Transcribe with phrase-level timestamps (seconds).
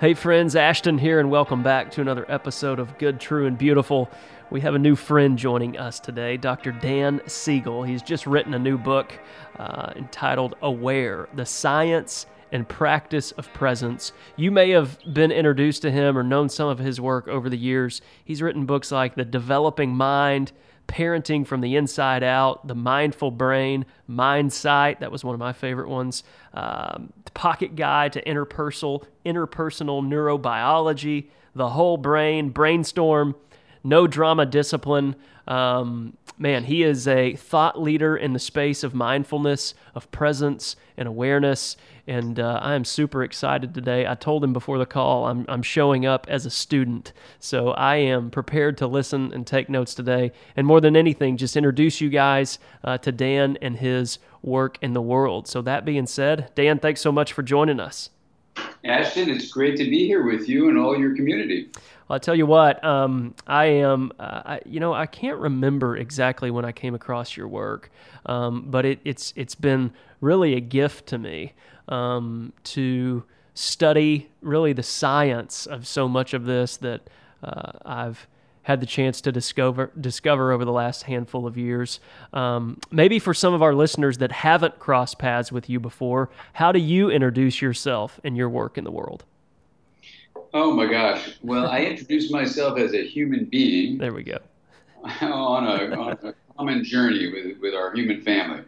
[0.00, 4.08] Hey, friends, Ashton here, and welcome back to another episode of Good, True, and Beautiful.
[4.48, 6.72] We have a new friend joining us today, Dr.
[6.72, 7.82] Dan Siegel.
[7.82, 9.12] He's just written a new book
[9.58, 14.14] uh, entitled Aware The Science and Practice of Presence.
[14.36, 17.58] You may have been introduced to him or known some of his work over the
[17.58, 18.00] years.
[18.24, 20.52] He's written books like The Developing Mind,
[20.90, 25.88] Parenting from the Inside Out, The Mindful Brain, Mindsight, that was one of my favorite
[25.88, 33.36] ones, um, The Pocket Guide to Interpersonal, Interpersonal Neurobiology, The Whole Brain, Brainstorm,
[33.84, 35.14] No Drama Discipline.
[35.48, 41.08] Um, man, he is a thought leader in the space of mindfulness, of presence, and
[41.08, 41.76] awareness
[42.10, 44.04] and uh, I am super excited today.
[44.04, 47.96] I told him before the call I'm, I'm showing up as a student, so I
[47.96, 50.32] am prepared to listen and take notes today.
[50.56, 54.92] And more than anything, just introduce you guys uh, to Dan and his work in
[54.92, 55.46] the world.
[55.46, 58.10] So, that being said, Dan, thanks so much for joining us.
[58.84, 61.68] Ashton, it's great to be here with you and all your community.
[62.08, 65.96] Well, I tell you what, um, I am, uh, I, you know, I can't remember
[65.96, 67.90] exactly when I came across your work,
[68.26, 71.52] um, but it, it's it's been really a gift to me
[71.88, 73.24] um, to
[73.54, 77.02] study really the science of so much of this that
[77.42, 78.26] uh, I've
[78.62, 82.00] had the chance to discover discover over the last handful of years.
[82.32, 86.72] Um, maybe for some of our listeners that haven't crossed paths with you before, how
[86.72, 89.24] do you introduce yourself and your work in the world?
[90.52, 91.38] Oh my gosh!
[91.42, 93.98] Well, I introduce myself as a human being.
[93.98, 94.38] There we go.
[95.22, 98.64] on, a, on a common journey with with our human family.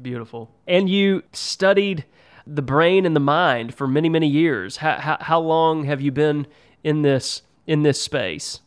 [0.00, 0.50] Beautiful.
[0.66, 2.04] And you studied
[2.46, 4.78] the brain and the mind for many, many years.
[4.78, 6.46] How, how, how long have you been
[6.82, 8.60] in this in this space?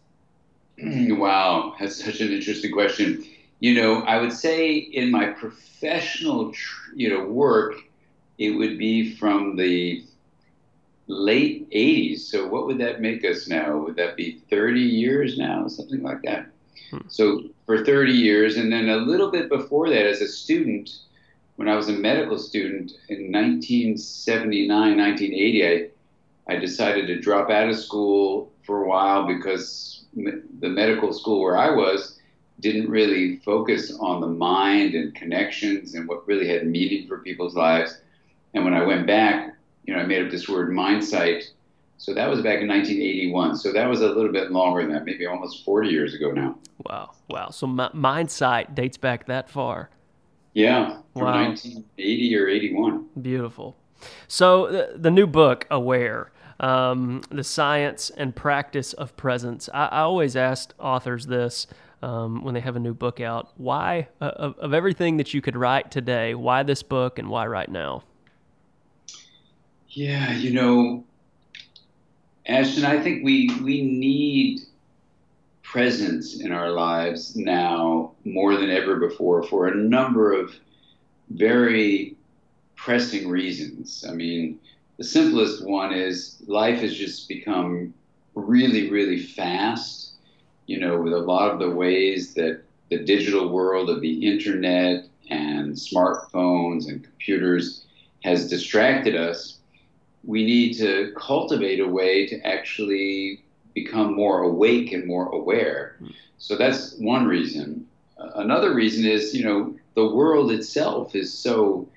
[0.83, 3.25] Wow, that's such an interesting question.
[3.59, 6.53] You know, I would say in my professional,
[6.95, 7.75] you know, work,
[8.39, 10.03] it would be from the
[11.05, 12.21] late 80s.
[12.21, 13.77] So what would that make us now?
[13.77, 16.47] Would that be 30 years now, something like that?
[16.89, 16.99] Hmm.
[17.07, 20.89] So for 30 years, and then a little bit before that, as a student,
[21.57, 25.89] when I was a medical student in 1979, 1980, I,
[26.51, 31.57] I decided to drop out of school for a while because the medical school where
[31.57, 32.19] I was
[32.59, 37.55] didn't really focus on the mind and connections and what really had meaning for people's
[37.55, 38.01] lives.
[38.53, 39.55] And when I went back,
[39.85, 41.51] you know, I made up this word mindsight.
[41.97, 43.57] So that was back in 1981.
[43.57, 46.57] So that was a little bit longer than that, maybe almost 40 years ago now.
[46.85, 47.11] Wow.
[47.29, 47.49] Wow.
[47.49, 49.89] So mindsight dates back that far.
[50.53, 51.45] Yeah, from wow.
[51.45, 53.05] 1980 or 81.
[53.21, 53.77] Beautiful.
[54.27, 59.67] So the, the new book, Aware, um, the science and practice of presence.
[59.73, 61.67] I, I always ask authors this
[62.01, 65.41] um, when they have a new book out: Why, uh, of, of everything that you
[65.41, 68.03] could write today, why this book and why right now?
[69.89, 71.03] Yeah, you know,
[72.45, 74.61] Ashton, I think we we need
[75.63, 80.53] presence in our lives now more than ever before for a number of
[81.29, 82.15] very
[82.75, 84.05] pressing reasons.
[84.07, 84.59] I mean,
[85.01, 87.91] the simplest one is life has just become
[88.35, 90.11] really, really fast,
[90.67, 95.05] you know, with a lot of the ways that the digital world of the internet
[95.31, 97.83] and smartphones and computers
[98.23, 99.57] has distracted us.
[100.23, 105.97] We need to cultivate a way to actually become more awake and more aware.
[106.37, 107.87] So that's one reason.
[108.19, 111.89] Another reason is, you know, the world itself is so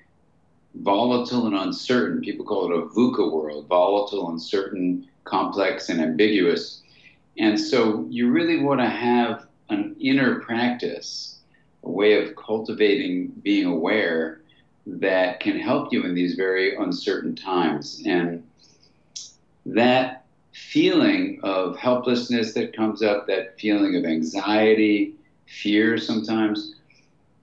[0.81, 2.21] volatile and uncertain.
[2.21, 6.81] People call it a VUCA world volatile, uncertain, complex, and ambiguous.
[7.37, 11.39] And so you really want to have an inner practice,
[11.83, 14.41] a way of cultivating being aware
[14.85, 18.03] that can help you in these very uncertain times.
[18.05, 18.43] And
[19.65, 25.15] that feeling of helplessness that comes up, that feeling of anxiety,
[25.47, 26.75] fear sometimes,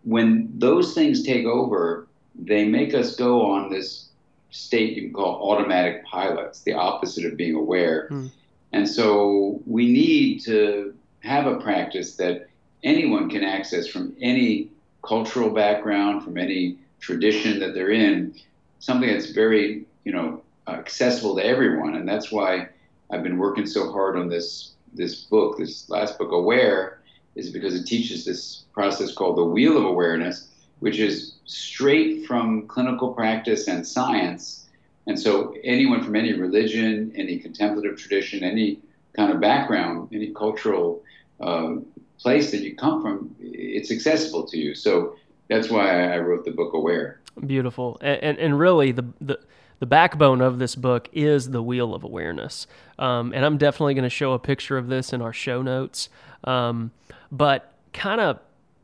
[0.05, 4.09] when those things take over, they make us go on this
[4.51, 8.09] state you can call automatic pilots, the opposite of being aware.
[8.11, 8.31] Mm.
[8.73, 12.49] And so we need to have a practice that
[12.83, 14.71] anyone can access from any
[15.03, 18.35] cultural background, from any tradition that they're in,
[18.79, 21.95] something that's very, you know, accessible to everyone.
[21.95, 22.69] And that's why
[23.11, 27.01] I've been working so hard on this this book, this last book, Aware,
[27.35, 30.49] is because it teaches this process called the Wheel of Awareness,
[30.83, 34.67] which is straight from clinical practice and science.
[35.07, 38.81] And so anyone from any religion, any contemplative tradition, any
[39.13, 41.05] kind of background, any cultural
[41.39, 41.77] uh,
[42.19, 44.75] place that you come from, it's accessible to you.
[44.75, 45.15] So
[45.49, 47.21] that's why I wrote the book Aware.
[47.47, 49.39] Beautiful, and and, and really the the
[49.79, 52.67] the backbone of this book is the wheel of awareness.
[52.99, 56.09] Um, and I'm definitely going to show a picture of this in our show notes.
[56.43, 56.91] Um,
[57.31, 58.41] but kind of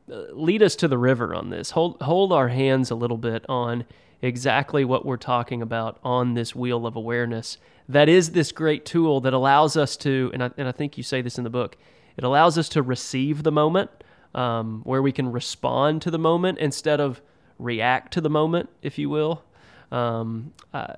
[0.09, 1.71] lead us to the river on this.
[1.73, 3.85] Hold hold our hands a little bit on
[4.23, 7.59] exactly what we're talking about on this wheel of awareness.
[7.89, 11.03] That is this great tool that allows us to, and I, and I think you
[11.03, 11.77] say this in the book,
[12.17, 13.91] it allows us to receive the moment,
[14.35, 17.23] um, where we can respond to the moment instead of
[17.59, 19.43] react to the moment, if you will.
[19.91, 20.95] Um, uh,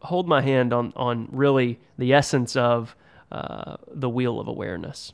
[0.00, 2.94] hold my hand on on really the essence of
[3.32, 5.12] uh, the wheel of awareness.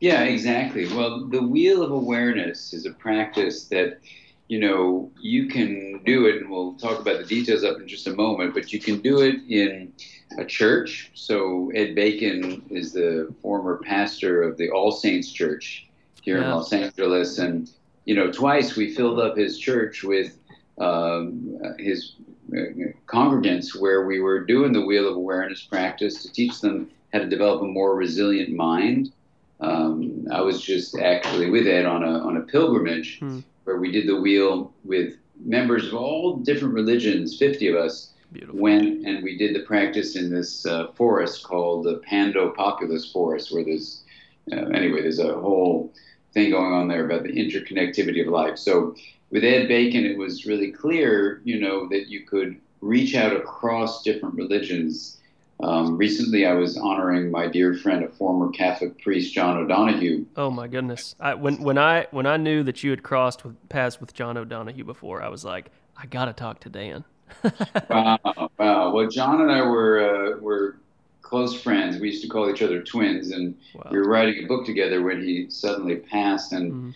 [0.00, 0.86] Yeah, exactly.
[0.86, 4.00] Well, the wheel of awareness is a practice that
[4.48, 8.06] you know you can do it, and we'll talk about the details up in just
[8.06, 8.54] a moment.
[8.54, 9.92] But you can do it in
[10.38, 11.10] a church.
[11.14, 15.86] So Ed Bacon is the former pastor of the All Saints Church
[16.22, 16.44] here yeah.
[16.44, 17.70] in Los Angeles, and
[18.06, 20.38] you know twice we filled up his church with
[20.78, 22.14] um, his
[22.52, 22.72] uh,
[23.06, 27.28] congregants where we were doing the wheel of awareness practice to teach them how to
[27.28, 29.12] develop a more resilient mind.
[29.60, 33.40] Um, I was just actually with Ed on a on a pilgrimage hmm.
[33.64, 35.14] where we did the wheel with
[35.44, 38.12] members of all different religions, fifty of us.
[38.32, 38.60] Beautiful.
[38.60, 43.52] Went and we did the practice in this uh, forest called the Pando Populus Forest,
[43.52, 44.04] where there's
[44.52, 45.92] uh, anyway, there's a whole
[46.32, 48.58] thing going on there about the interconnectivity of life.
[48.58, 48.94] So
[49.30, 54.02] with Ed Bacon, it was really clear, you know, that you could reach out across
[54.02, 55.19] different religions.
[55.62, 60.24] Um, recently, I was honoring my dear friend, a former Catholic priest, John O'Donohue.
[60.36, 61.14] Oh my goodness!
[61.20, 64.36] I, when when I when I knew that you had crossed with, paths with John
[64.36, 67.04] O'Donohue before, I was like, I gotta talk to Dan.
[67.90, 68.18] wow,
[68.58, 68.92] wow.
[68.92, 70.76] Well, John and I were uh, were
[71.22, 72.00] close friends.
[72.00, 73.88] We used to call each other twins, and wow.
[73.90, 76.52] we were writing a book together when he suddenly passed.
[76.52, 76.90] And mm-hmm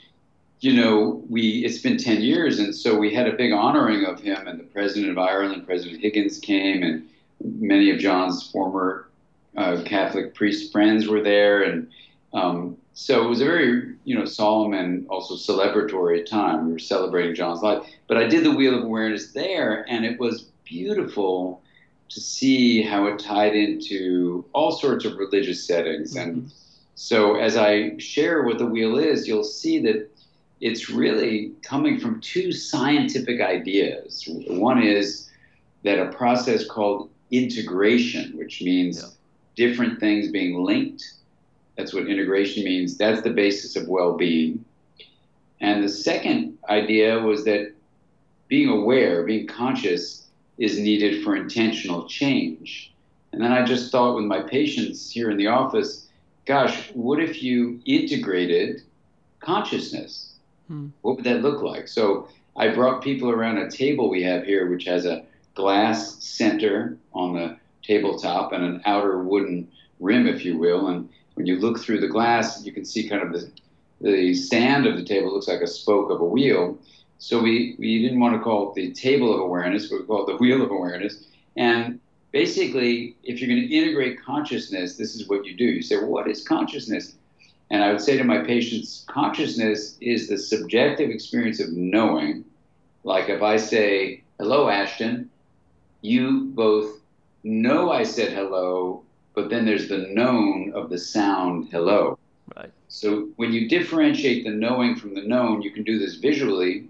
[0.65, 4.19] you know, we it's been 10 years, and so we had a big honoring of
[4.19, 7.07] him, and the president of Ireland, President Higgins, came, and
[7.43, 9.09] many of John's former
[9.57, 11.89] uh, Catholic priest friends were there, and
[12.33, 16.67] um, so it was a very, you know, solemn and also celebratory time.
[16.67, 20.19] We were celebrating John's life, but I did the Wheel of Awareness there, and it
[20.19, 21.63] was beautiful
[22.09, 26.31] to see how it tied into all sorts of religious settings, mm-hmm.
[26.31, 26.53] and
[26.95, 30.09] so as I share what the wheel is, you'll see that
[30.61, 34.25] it's really coming from two scientific ideas.
[34.29, 35.29] One is
[35.83, 39.09] that a process called integration, which means yeah.
[39.67, 41.05] different things being linked.
[41.77, 42.97] That's what integration means.
[42.97, 44.65] That's the basis of well being.
[45.61, 47.73] And the second idea was that
[48.49, 50.27] being aware, being conscious,
[50.59, 52.93] is needed for intentional change.
[53.33, 56.07] And then I just thought with my patients here in the office,
[56.45, 58.83] gosh, what if you integrated
[59.41, 60.35] consciousness?
[60.69, 60.89] Hmm.
[61.03, 61.89] What would that look like?
[61.89, 66.97] So I brought people around a table we have here, which has a glass center
[67.13, 69.69] on the tabletop and an outer wooden
[70.01, 70.89] rim, if you will.
[70.89, 73.51] And when you look through the glass, you can see kind of the,
[74.01, 76.79] the sand of the table looks like a spoke of a wheel.
[77.19, 80.27] So we, we didn't want to call it the table of awareness, but we call
[80.27, 81.25] it the wheel of awareness.
[81.57, 82.01] And
[82.33, 85.65] basically, if you're going to integrate consciousness, this is what you do.
[85.65, 87.15] You say, well, what is consciousness?
[87.71, 92.45] And I would say to my patients, consciousness is the subjective experience of knowing.
[93.05, 95.31] Like if I say, hello, Ashton,
[96.05, 97.01] you both
[97.45, 99.03] know I said hello,
[99.35, 102.19] but then there's the known of the sound hello.
[102.55, 102.71] Right.
[102.89, 106.87] So when you differentiate the knowing from the known, you can do this visually.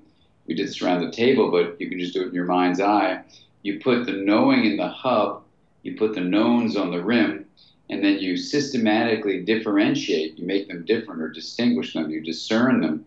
[0.47, 2.81] We did this around the table, but you can just do it in your mind's
[2.81, 3.23] eye.
[3.62, 5.45] You put the knowing in the hub,
[5.85, 7.47] you put the knowns on the rim,
[7.91, 13.07] and then you systematically differentiate, you make them different or distinguish them, you discern them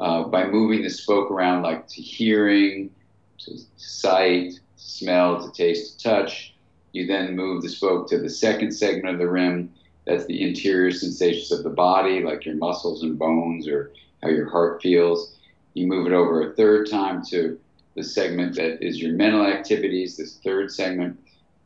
[0.00, 2.90] uh, by moving the spoke around, like to hearing,
[3.38, 6.54] to sight, smell, to taste, to touch.
[6.92, 9.72] You then move the spoke to the second segment of the rim.
[10.06, 14.48] That's the interior sensations of the body, like your muscles and bones or how your
[14.48, 15.36] heart feels.
[15.74, 17.58] You move it over a third time to
[17.96, 21.18] the segment that is your mental activities, this third segment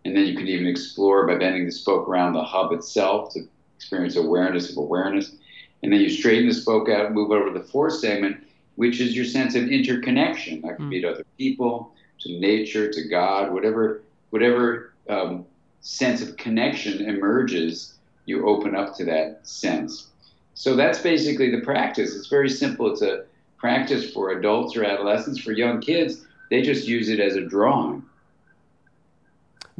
[0.05, 3.47] and then you can even explore by bending the spoke around the hub itself to
[3.77, 5.37] experience awareness of awareness.
[5.83, 8.43] And then you straighten the spoke out, move over to the fourth segment,
[8.77, 10.63] which is your sense of interconnection.
[10.63, 10.91] That can mm.
[10.91, 15.45] be to other people, to nature, to God, whatever, whatever um,
[15.81, 17.95] sense of connection emerges,
[18.27, 20.09] you open up to that sense.
[20.55, 22.15] So that's basically the practice.
[22.15, 22.93] It's very simple.
[22.93, 23.25] It's a
[23.57, 25.41] practice for adults or adolescents.
[25.41, 28.03] For young kids, they just use it as a drawing.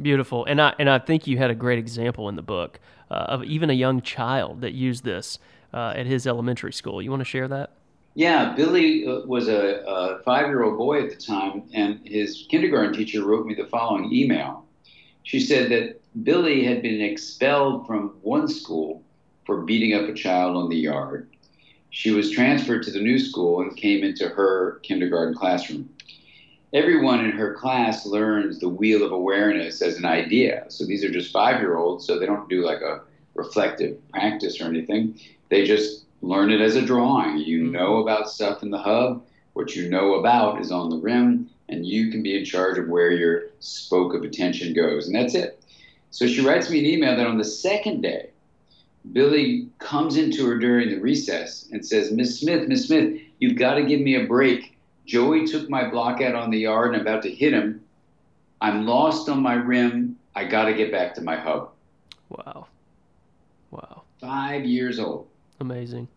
[0.01, 2.79] Beautiful, and I and I think you had a great example in the book
[3.11, 5.39] uh, of even a young child that used this
[5.73, 7.01] uh, at his elementary school.
[7.01, 7.71] You want to share that?
[8.19, 12.45] Yeah, Billy uh, was a, a five year old boy at the time, and his
[12.49, 14.65] kindergarten teacher wrote me the following email.
[15.23, 19.01] She said that Billy had been expelled from one school
[19.45, 21.29] for beating up a child on the yard.
[21.91, 25.89] She was transferred to the new school and came into her kindergarten classroom.
[26.73, 30.65] Everyone in her class learns the wheel of awareness as an idea.
[30.67, 32.99] So these are just five year olds, so they don't do like a
[33.33, 35.17] reflective practice or anything.
[35.47, 37.37] They just learn it as a drawing.
[37.37, 37.71] You mm-hmm.
[37.71, 39.23] know about stuff in the hub.
[39.53, 42.87] What you know about is on the rim, and you can be in charge of
[42.87, 45.07] where your spoke of attention goes.
[45.07, 45.63] And that's it.
[46.11, 48.29] So she writes me an email that on the second day,
[49.13, 53.75] Billy comes into her during the recess and says, Miss Smith, Miss Smith, you've got
[53.75, 54.77] to give me a break.
[55.05, 57.81] Joey took my block out on the yard and I'm about to hit him.
[58.61, 60.17] I'm lost on my rim.
[60.35, 61.71] I got to get back to my hub.
[62.29, 62.67] Wow.
[63.71, 64.03] Wow.
[64.19, 65.28] Five years old.
[65.59, 66.07] Amazing.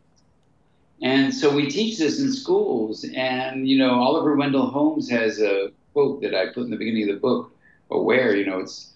[1.03, 3.05] And so we teach this in schools.
[3.15, 7.09] And, you know, Oliver Wendell Holmes has a quote that I put in the beginning
[7.09, 7.53] of the book,
[7.91, 8.93] Aware, you know, it's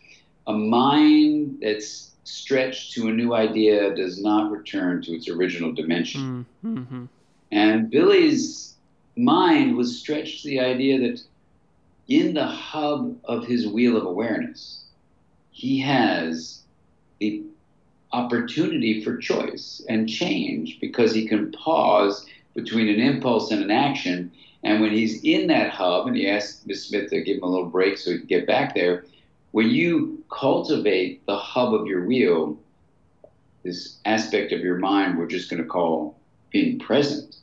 [0.46, 6.46] a mind that's stretched to a new idea does not return to its original dimension.
[6.64, 7.04] Mm-hmm.
[7.52, 8.74] And Billy's
[9.16, 11.22] mind was stretched to the idea that
[12.08, 14.84] in the hub of his wheel of awareness,
[15.50, 16.62] he has
[17.18, 17.42] the
[18.12, 24.30] opportunity for choice and change because he can pause between an impulse and an action.
[24.62, 26.86] And when he's in that hub, and he asked Ms.
[26.86, 29.04] Smith to give him a little break so he can get back there,
[29.52, 32.58] when you cultivate the hub of your wheel,
[33.62, 36.16] this aspect of your mind we're just going to call
[36.50, 37.36] being present,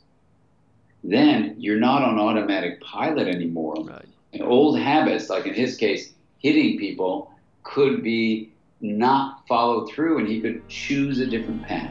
[1.02, 3.74] then you're not on automatic pilot anymore.
[3.84, 4.06] Right.
[4.32, 7.30] And old habits, like in his case, hitting people,
[7.62, 8.50] could be
[8.84, 11.90] not follow through and he could choose a different path.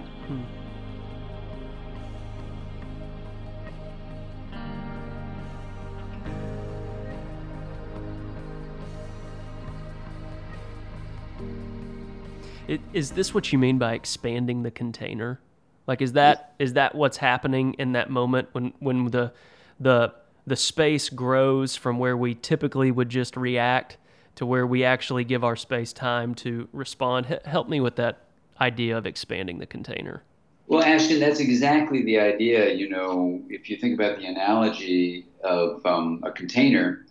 [12.68, 15.40] It, is this what you mean by expanding the container?
[15.86, 19.34] Like, is that is that what's happening in that moment when when the
[19.80, 20.14] the
[20.46, 23.98] the space grows from where we typically would just react
[24.36, 27.28] to where we actually give our space time to respond.
[27.30, 28.22] H- help me with that
[28.60, 30.24] idea of expanding the container.
[30.68, 32.74] Well, Ashton, that's exactly the idea.
[32.74, 37.06] You know, if you think about the analogy of um, a container,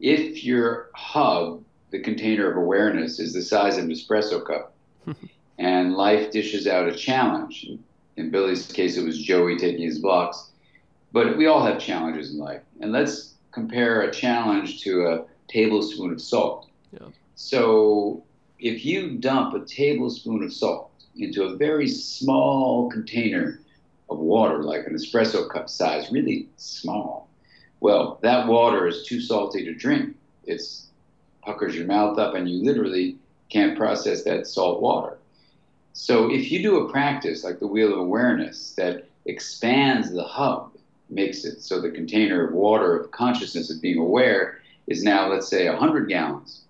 [0.00, 4.74] if your hub, the container of awareness, is the size of an espresso cup,
[5.58, 7.66] and life dishes out a challenge,
[8.16, 10.50] in Billy's case, it was Joey taking his blocks,
[11.12, 12.62] but we all have challenges in life.
[12.80, 16.65] And let's compare a challenge to a tablespoon of salt.
[17.34, 18.24] So
[18.58, 23.60] if you dump a tablespoon of salt into a very small container
[24.08, 27.28] of water, like an espresso cup size, really small,
[27.80, 30.16] well, that water is too salty to drink.
[30.44, 30.62] It
[31.42, 33.16] puckers your mouth up, and you literally
[33.48, 35.18] can't process that salt water.
[35.92, 40.72] So if you do a practice like the wheel of awareness that expands the hub,
[41.08, 45.48] makes it so the container of water of consciousness of being aware is now, let's
[45.48, 46.65] say, 100 gallons.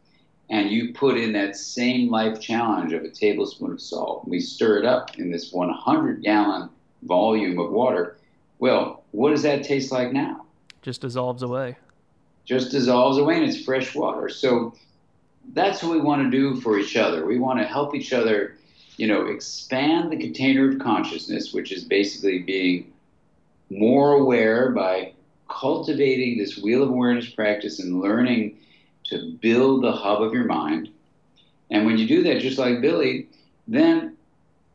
[0.49, 4.29] And you put in that same life challenge of a tablespoon of salt.
[4.29, 6.71] We stir it up in this 100 gallon
[7.03, 8.17] volume of water.
[8.59, 10.45] Well, what does that taste like now?
[10.83, 11.77] Just dissolves away.
[12.45, 14.29] Just dissolves away, and it's fresh water.
[14.29, 14.75] So
[15.53, 17.27] that's what we want to do for each other.
[17.27, 18.57] We want to help each other,
[18.97, 22.93] you know, expand the container of consciousness, which is basically being
[23.69, 25.13] more aware by
[25.49, 28.57] cultivating this wheel of awareness practice and learning
[29.09, 30.89] to build the hub of your mind.
[31.71, 33.29] And when you do that, just like Billy,
[33.67, 34.17] then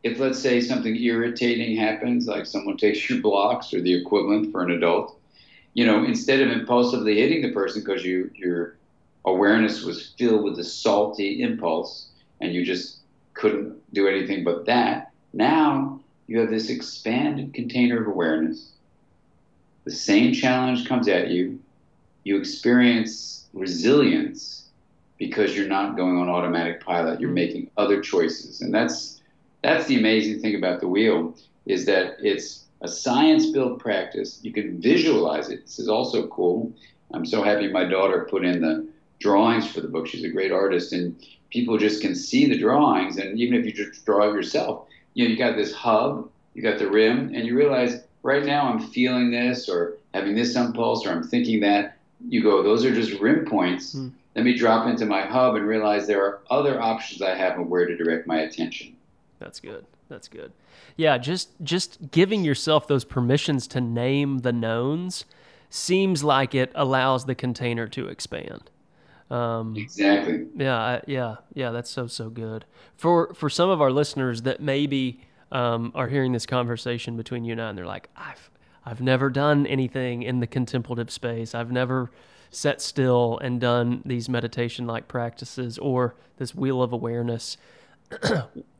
[0.04, 4.64] if let's say something irritating happens, like someone takes your blocks or the equivalent for
[4.64, 5.18] an adult,
[5.74, 8.78] you know, instead of impulsively hitting the person because you your
[9.26, 12.10] awareness was filled with the salty impulse
[12.42, 12.98] and you just
[13.36, 18.72] couldn't do anything but that, now you have this expanded container of awareness
[19.84, 21.60] the same challenge comes at you,
[22.24, 24.70] you experience resilience
[25.18, 27.20] because you're not going on automatic pilot.
[27.20, 27.36] You're hmm.
[27.36, 29.22] making other choices, and that's
[29.62, 31.36] that's the amazing thing about the wheel
[31.68, 34.40] is that it's a science-built practice.
[34.42, 35.62] You can visualize it.
[35.64, 36.74] This is also cool.
[37.14, 38.88] I'm so happy my daughter put in the
[39.20, 40.08] drawings for the book.
[40.08, 41.16] She's a great artist, and
[41.52, 43.18] people just can see the drawings.
[43.18, 46.64] And even if you just draw it yourself, you know, you got this hub, you
[46.64, 51.06] got the rim, and you realize right now I'm feeling this or having this impulse
[51.06, 53.96] or I'm thinking that, you go, those are just rim points.
[53.96, 54.12] Mm.
[54.36, 57.68] Let me drop into my hub and realize there are other options I have of
[57.68, 58.96] where to direct my attention.
[59.40, 59.86] That's good.
[60.08, 60.52] That's good.
[60.98, 65.26] Yeah, just just giving yourself those permissions to name the knowns
[65.70, 68.70] seems like it allows the container to expand.
[69.30, 70.48] Um, exactly.
[70.56, 71.72] Yeah, yeah, yeah.
[71.72, 76.34] That's so so good for for some of our listeners that maybe um, are hearing
[76.34, 78.51] this conversation between you and I, and they're like, I've
[78.86, 81.54] I've never done anything in the contemplative space.
[81.54, 82.12] I've never
[82.50, 87.58] sat still and done these meditation like practices or this wheel of awareness.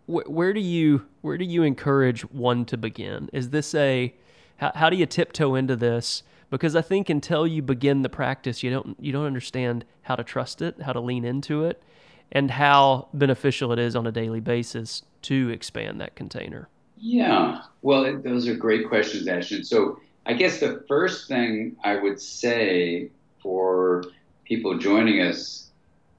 [0.08, 3.30] where do you where do you encourage one to begin?
[3.32, 4.14] Is this a
[4.58, 6.24] how, how do you tiptoe into this?
[6.52, 10.24] because I think until you begin the practice, you don't you don't understand how to
[10.24, 11.82] trust it, how to lean into it,
[12.32, 16.68] and how beneficial it is on a daily basis to expand that container.
[17.02, 19.64] Yeah, well, those are great questions, Ashton.
[19.64, 23.10] So I guess the first thing I would say
[23.42, 24.04] for
[24.46, 25.72] people joining us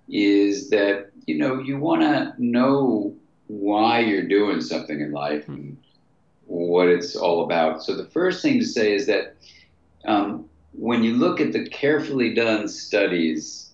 [0.08, 3.14] is that you know you want to know
[3.46, 5.76] why you're doing something in life and
[6.46, 7.84] what it's all about.
[7.84, 9.36] So the first thing to say is that
[10.04, 13.70] um, when you look at the carefully done studies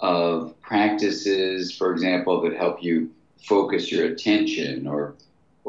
[0.00, 3.12] of practices, for example, that help you
[3.46, 5.14] focus your attention or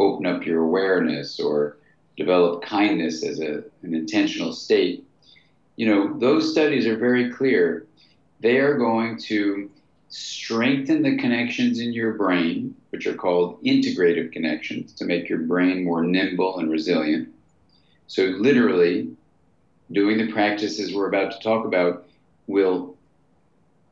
[0.01, 1.77] open up your awareness or
[2.17, 5.05] develop kindness as a, an intentional state,
[5.75, 7.85] you know, those studies are very clear.
[8.41, 9.69] They are going to
[10.09, 15.83] strengthen the connections in your brain, which are called integrative connections, to make your brain
[15.83, 17.29] more nimble and resilient.
[18.07, 19.09] So, literally,
[19.91, 22.05] doing the practices we're about to talk about
[22.47, 22.97] will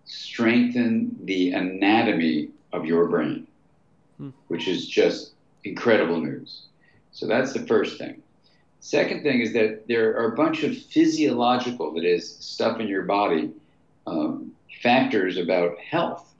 [0.05, 3.47] strengthen the anatomy of your brain,
[4.17, 4.29] hmm.
[4.49, 5.33] which is just
[5.69, 6.63] incredible news.
[7.11, 8.21] So that's the first thing.
[8.81, 13.03] Second thing is that there are a bunch of physiological, that is, stuff in your
[13.03, 13.51] body,
[14.07, 16.33] um, factors about health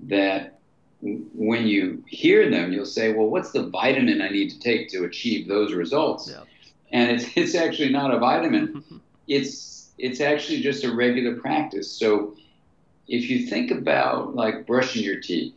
[0.00, 0.58] that
[1.00, 5.04] when you hear them, you'll say, well, what's the vitamin I need to take to
[5.04, 6.28] achieve those results?
[6.28, 6.42] Yeah
[6.90, 8.84] and it's it's actually not a vitamin.
[9.28, 11.90] it's it's actually just a regular practice.
[11.90, 12.34] So
[13.08, 15.54] if you think about like brushing your teeth,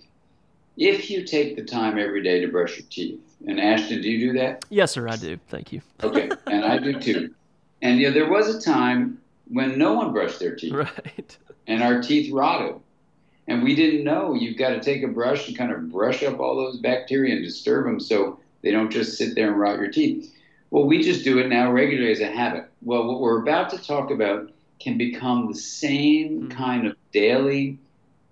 [0.77, 4.31] if you take the time every day to brush your teeth, and Ashton, do you
[4.31, 4.65] do that?
[4.69, 5.37] Yes, sir, I do.
[5.47, 5.81] Thank you.
[6.03, 7.33] okay, and I do too.
[7.81, 11.37] And yeah, there was a time when no one brushed their teeth, right?
[11.67, 12.75] And our teeth rotted,
[13.47, 14.33] and we didn't know.
[14.33, 17.43] You've got to take a brush and kind of brush up all those bacteria and
[17.43, 20.33] disturb them so they don't just sit there and rot your teeth.
[20.69, 22.69] Well, we just do it now regularly as a habit.
[22.81, 26.49] Well, what we're about to talk about can become the same mm-hmm.
[26.49, 27.77] kind of daily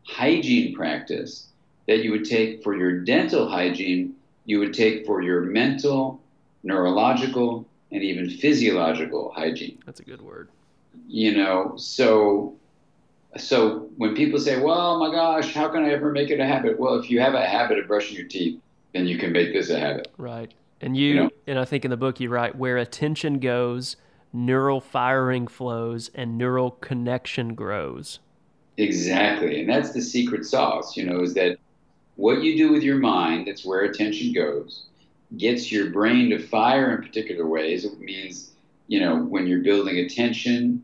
[0.04, 1.49] hygiene practice
[1.90, 4.14] that you would take for your dental hygiene,
[4.46, 6.22] you would take for your mental,
[6.62, 9.80] neurological, and even physiological hygiene.
[9.88, 10.50] That's a good word.
[11.08, 12.56] You know, so
[13.38, 16.80] so when people say, "Well, my gosh, how can I ever make it a habit?"
[16.80, 18.60] Well, if you have a habit of brushing your teeth,
[18.94, 20.10] then you can make this a habit.
[20.20, 20.54] Right.
[20.82, 21.30] And you, you know?
[21.48, 23.98] and I think in the book you write, where attention goes,
[24.32, 28.20] neural firing flows, and neural connection grows.
[28.78, 29.62] Exactly.
[29.62, 31.58] And that's the secret sauce, you know, is that
[32.20, 34.88] what you do with your mind, that's where attention goes,
[35.38, 37.86] gets your brain to fire in particular ways.
[37.86, 38.52] It means,
[38.88, 40.84] you know, when you're building attention,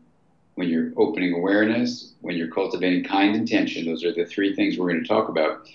[0.54, 4.90] when you're opening awareness, when you're cultivating kind intention, those are the three things we're
[4.90, 5.68] going to talk about.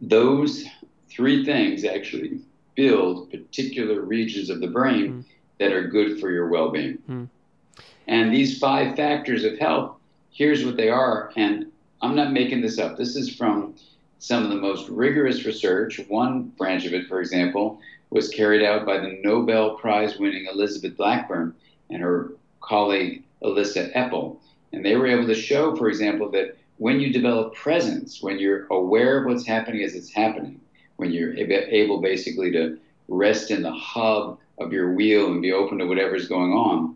[0.00, 0.64] Those
[1.08, 2.40] three things actually
[2.74, 5.24] build particular regions of the brain mm.
[5.60, 6.98] that are good for your well being.
[7.08, 7.28] Mm.
[8.08, 9.96] And these five factors of health,
[10.32, 11.30] here's what they are.
[11.36, 12.98] And I'm not making this up.
[12.98, 13.76] This is from
[14.22, 16.00] some of the most rigorous research.
[16.06, 17.80] One branch of it, for example,
[18.10, 21.52] was carried out by the Nobel Prize winning Elizabeth Blackburn
[21.90, 22.30] and her
[22.60, 24.36] colleague Elissa Epel.
[24.72, 28.68] And they were able to show, for example, that when you develop presence, when you're
[28.68, 30.60] aware of what's happening as it's happening,
[30.98, 35.78] when you're able basically to rest in the hub of your wheel and be open
[35.78, 36.94] to whatever's going on,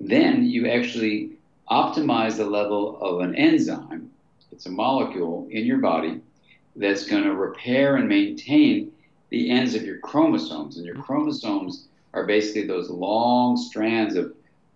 [0.00, 1.30] then you actually
[1.70, 4.10] optimize the level of an enzyme.
[4.52, 6.20] It's a molecule in your body
[6.76, 8.92] that's going to repair and maintain
[9.30, 10.76] the ends of your chromosomes.
[10.76, 14.34] And your chromosomes are basically those long strands of,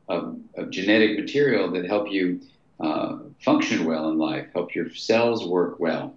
[0.09, 2.41] of, of genetic material that help you
[2.81, 6.15] uh, function well in life, help your cells work well.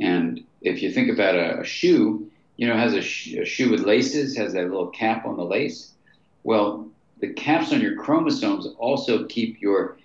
[0.00, 3.70] And if you think about a, a shoe, you know, has a, sh- a, shoe
[3.70, 5.92] with laces, has that little cap on the lace.
[6.44, 6.88] Well,
[7.20, 9.98] the caps on your chromosomes also keep your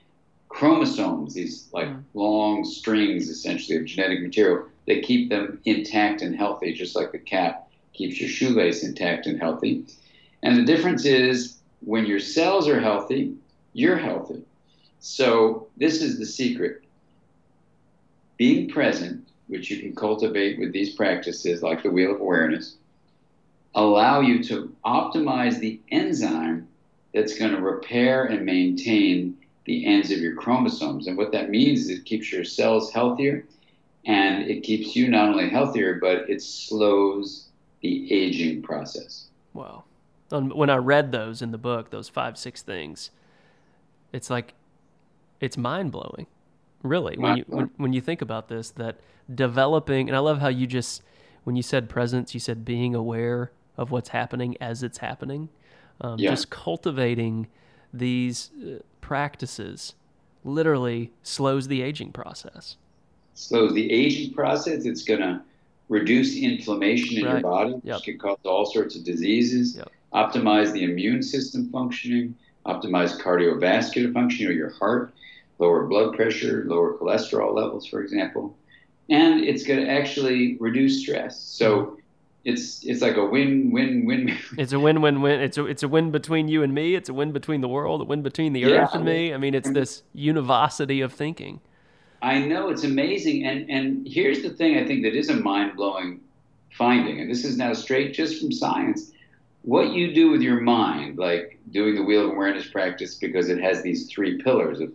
[0.49, 2.03] chromosomes, these like mm.
[2.13, 7.19] long strings essentially of genetic material, they keep them intact and healthy, just like the
[7.19, 9.85] cap keeps your shoelace intact and healthy.
[10.41, 13.35] And the difference is when your cells are healthy,
[13.73, 14.41] you're healthy.
[14.99, 16.83] So this is the secret.
[18.37, 22.77] Being present which you can cultivate with these practices, like the wheel of awareness,
[23.75, 26.67] allow you to optimize the enzyme
[27.13, 31.07] that's going to repair and maintain the ends of your chromosomes.
[31.07, 33.45] And what that means is it keeps your cells healthier
[34.05, 37.49] and it keeps you not only healthier, but it slows
[37.81, 39.27] the aging process.
[39.53, 39.83] Wow.
[40.31, 43.11] When I read those in the book, those five, six things,
[44.11, 44.53] it's like,
[45.39, 46.27] it's mind blowing,
[46.81, 47.17] really.
[47.17, 48.99] When you, when, when you think about this, that
[49.33, 51.03] developing, and I love how you just,
[51.43, 55.49] when you said presence, you said being aware of what's happening as it's happening.
[56.01, 56.31] Um, yeah.
[56.31, 57.47] Just cultivating
[57.93, 59.93] these uh, practices
[60.43, 62.77] literally slows the aging process.
[63.35, 64.85] Slows the aging process.
[64.85, 65.41] It's going to
[65.89, 67.33] reduce inflammation in right.
[67.33, 67.97] your body, yep.
[67.97, 69.91] which can cause all sorts of diseases, yep.
[70.13, 75.13] optimize the immune system functioning, optimize cardiovascular functioning of your heart,
[75.59, 78.55] lower blood pressure, lower cholesterol levels, for example.
[79.09, 81.41] And it's going to actually reduce stress.
[81.41, 81.97] So
[82.45, 84.37] it's it's like a win win win.
[84.57, 85.39] It's a win win win.
[85.39, 86.95] It's a it's a win between you and me.
[86.95, 88.01] It's a win between the world.
[88.01, 89.33] A win between the yeah, earth and me.
[89.33, 91.61] I mean, it's this univocity of thinking.
[92.23, 94.77] I know it's amazing, and and here's the thing.
[94.77, 96.21] I think that is a mind blowing
[96.71, 99.11] finding, and this is now straight just from science.
[99.61, 103.59] What you do with your mind, like doing the wheel of awareness practice, because it
[103.61, 104.91] has these three pillars of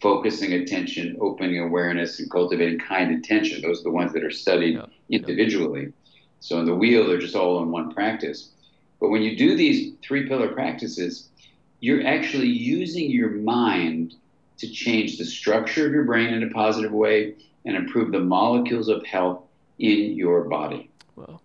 [0.00, 3.60] focusing attention, opening awareness, and cultivating kind attention.
[3.60, 5.82] Those are the ones that are studied yeah, individually.
[5.82, 6.08] Yeah
[6.40, 8.50] so in the wheel, they're just all in one practice.
[9.00, 11.28] But when you do these three pillar practices,
[11.80, 14.14] you're actually using your mind
[14.58, 18.88] to change the structure of your brain in a positive way and improve the molecules
[18.88, 19.42] of health
[19.78, 20.90] in your body.
[21.16, 21.40] Well,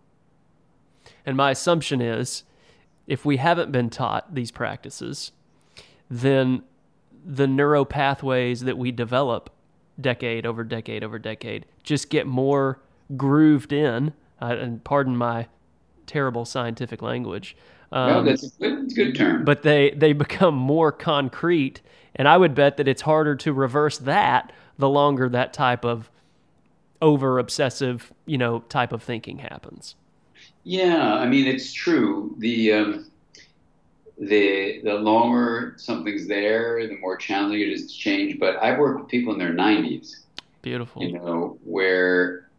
[1.25, 2.43] and my assumption is
[3.07, 5.31] if we haven't been taught these practices,
[6.09, 6.63] then
[7.25, 9.49] the neural pathways that we develop
[9.99, 12.79] decade over decade over decade just get more
[13.15, 15.47] grooved in uh, and pardon my
[16.05, 17.55] terrible scientific language.
[17.93, 19.45] Um, no, that's a good, good term.
[19.45, 21.81] But they, they become more concrete,
[22.15, 26.09] and I would bet that it's harder to reverse that the longer that type of
[27.03, 29.95] over obsessive, you know, type of thinking happens.
[30.63, 32.33] Yeah, I mean it's true.
[32.39, 33.11] The um,
[34.17, 38.39] the the longer something's there, the more challenging it is to change.
[38.39, 40.15] But I've worked with people in their 90s.
[40.61, 41.03] Beautiful.
[41.03, 42.49] You know, where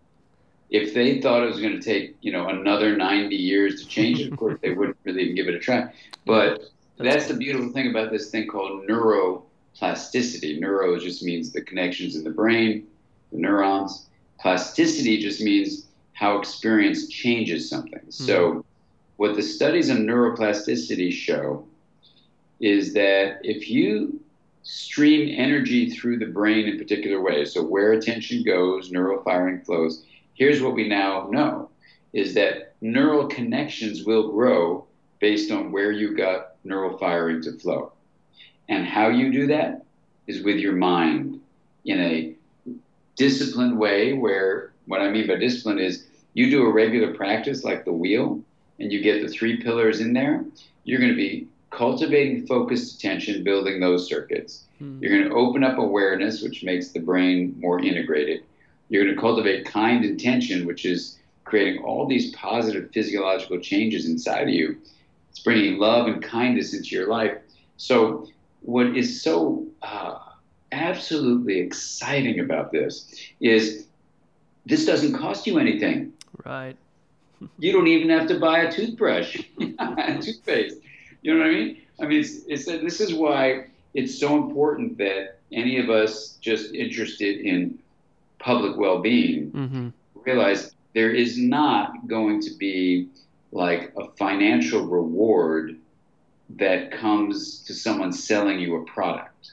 [0.71, 4.21] if they thought it was going to take you know another 90 years to change
[4.21, 5.93] it, of course they wouldn't really even give it a try.
[6.27, 10.61] But that's the beautiful thing about this thing called neuroplasticity.
[10.61, 12.87] Neuro just means the connections in the brain,
[13.33, 14.07] the neurons.
[14.41, 18.01] Plasticity just means how experience changes something.
[18.01, 18.11] Mm-hmm.
[18.25, 18.65] So,
[19.17, 21.65] what the studies on neuroplasticity show
[22.61, 24.21] is that if you
[24.63, 30.05] stream energy through the brain in particular ways, so where attention goes, neural firing flows,
[30.35, 31.71] here's what we now know
[32.13, 34.87] is that neural connections will grow
[35.25, 37.93] based on where you got neural firing to flow.
[38.69, 39.83] And how you do that
[40.27, 41.41] is with your mind
[41.87, 42.35] in a
[43.17, 47.87] disciplined way, where what I mean by discipline is you do a regular practice like
[47.87, 48.43] the wheel
[48.79, 50.45] and you get the three pillars in there,
[50.85, 54.65] you're going to be cultivating focused attention, building those circuits.
[54.79, 54.99] Hmm.
[55.01, 58.43] You're going to open up awareness, which makes the brain more integrated
[58.89, 64.43] you're going to cultivate kind intention, which is creating all these positive physiological changes inside
[64.43, 64.77] of you.
[65.35, 67.37] It's bringing love and kindness into your life.
[67.77, 68.29] So,
[68.63, 70.21] what is so uh,
[70.71, 73.89] absolutely exciting about this is
[74.65, 76.13] this doesn't cost you anything.
[76.45, 76.77] Right.
[77.59, 80.77] you don't even have to buy a toothbrush, toothpaste.
[81.23, 81.83] You know what I mean?
[82.01, 86.73] I mean, it's, it's this is why it's so important that any of us just
[86.75, 87.77] interested in
[88.39, 89.89] public well-being mm-hmm.
[90.25, 93.09] realize there is not going to be
[93.55, 95.79] like a financial reward
[96.51, 99.53] that comes to someone selling you a product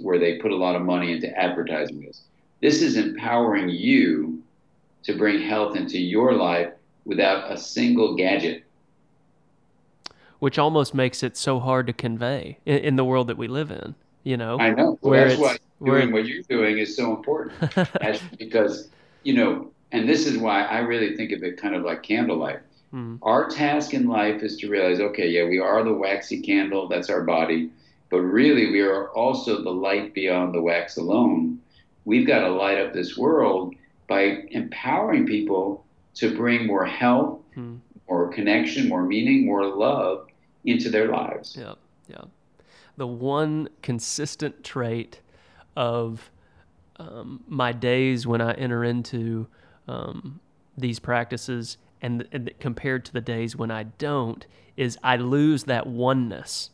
[0.00, 2.22] where they put a lot of money into advertising this.
[2.60, 4.42] This is empowering you
[5.04, 6.72] to bring health into your life
[7.04, 8.64] without a single gadget.
[10.38, 13.70] Which almost makes it so hard to convey in, in the world that we live
[13.70, 14.58] in, you know?
[14.58, 14.98] I know.
[15.02, 17.52] Well, where that's why doing what you're doing is so important
[18.38, 18.88] because
[19.24, 22.60] you know and this is why i really think of it kind of like candlelight
[22.92, 23.18] mm.
[23.22, 27.10] our task in life is to realize okay yeah we are the waxy candle that's
[27.10, 27.70] our body
[28.10, 31.58] but really we are also the light beyond the wax alone
[32.04, 33.74] we've got to light up this world
[34.08, 37.78] by empowering people to bring more health mm.
[38.08, 40.26] more connection more meaning more love
[40.64, 41.74] into their lives yeah
[42.08, 42.24] yeah
[42.96, 45.20] the one consistent trait
[45.76, 46.30] of
[46.96, 49.46] um, my days when I enter into
[49.88, 50.40] um,
[50.76, 54.44] these practices and, and compared to the days when I don't
[54.76, 56.70] is I lose that oneness.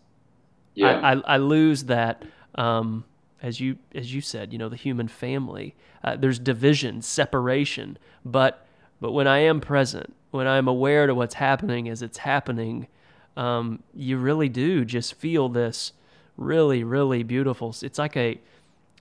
[0.74, 1.00] Yeah.
[1.00, 3.04] I, I, I lose that um,
[3.42, 5.74] as you as you said, you know, the human family.
[6.02, 8.66] Uh, there's division, separation, but
[9.00, 12.88] but when I am present, when I'm aware to what's happening as it's happening,
[13.36, 15.92] um, you really do just feel this
[16.36, 17.74] really really beautiful.
[17.82, 18.40] It's like a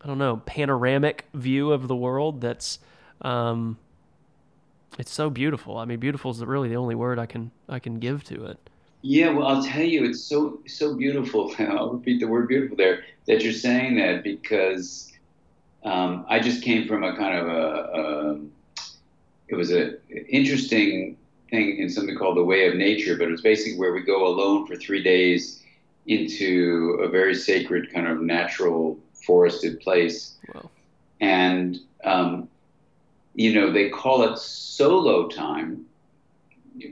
[0.01, 2.79] I don't know panoramic view of the world that's
[3.21, 3.77] um,
[4.97, 5.77] it's so beautiful.
[5.77, 8.57] I mean, beautiful is really the only word I can I can give to it.
[9.03, 11.53] Yeah, well, I'll tell you, it's so so beautiful.
[11.59, 15.11] I'll repeat the word beautiful there that you're saying that because
[15.83, 18.39] um, I just came from a kind of a, a
[19.49, 19.95] it was a
[20.29, 21.17] interesting
[21.49, 24.27] thing in something called the Way of Nature, but it was basically where we go
[24.27, 25.63] alone for three days
[26.07, 30.69] into a very sacred kind of natural forested place, Wow.
[31.21, 32.49] and um,
[33.37, 35.85] you know they call it solo time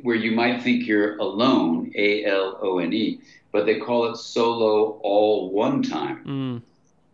[0.01, 3.19] where you might think you're alone, A L O N E,
[3.51, 6.23] but they call it solo all one time.
[6.25, 6.61] Mm,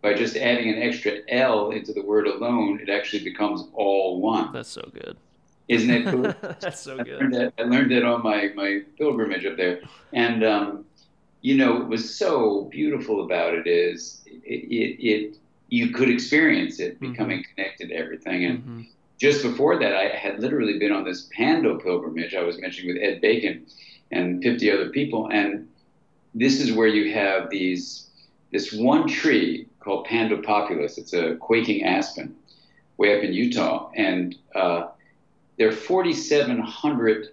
[0.02, 4.52] By just adding an extra L into the word alone, it actually becomes all one.
[4.52, 5.16] that's so good.
[5.68, 6.34] Isn't it cool?
[6.60, 7.20] that's so I good.
[7.20, 9.80] learned, that, I learned that on my, my pilgrimage up there.
[10.12, 10.84] And, um,
[11.40, 15.36] you know, what was so beautiful about it is it, it, it
[15.68, 18.44] you could experience it becoming connected to everything.
[18.44, 18.80] And hmm
[19.22, 23.04] just before that, I had literally been on this Pando pilgrimage I was mentioning with
[23.04, 23.64] Ed Bacon
[24.10, 25.28] and 50 other people.
[25.30, 25.68] And
[26.34, 28.10] this is where you have these
[28.50, 30.98] this one tree called Pando populus.
[30.98, 32.34] It's a quaking aspen
[32.96, 33.92] way up in Utah.
[33.94, 34.88] And uh,
[35.56, 37.28] there are 4,700,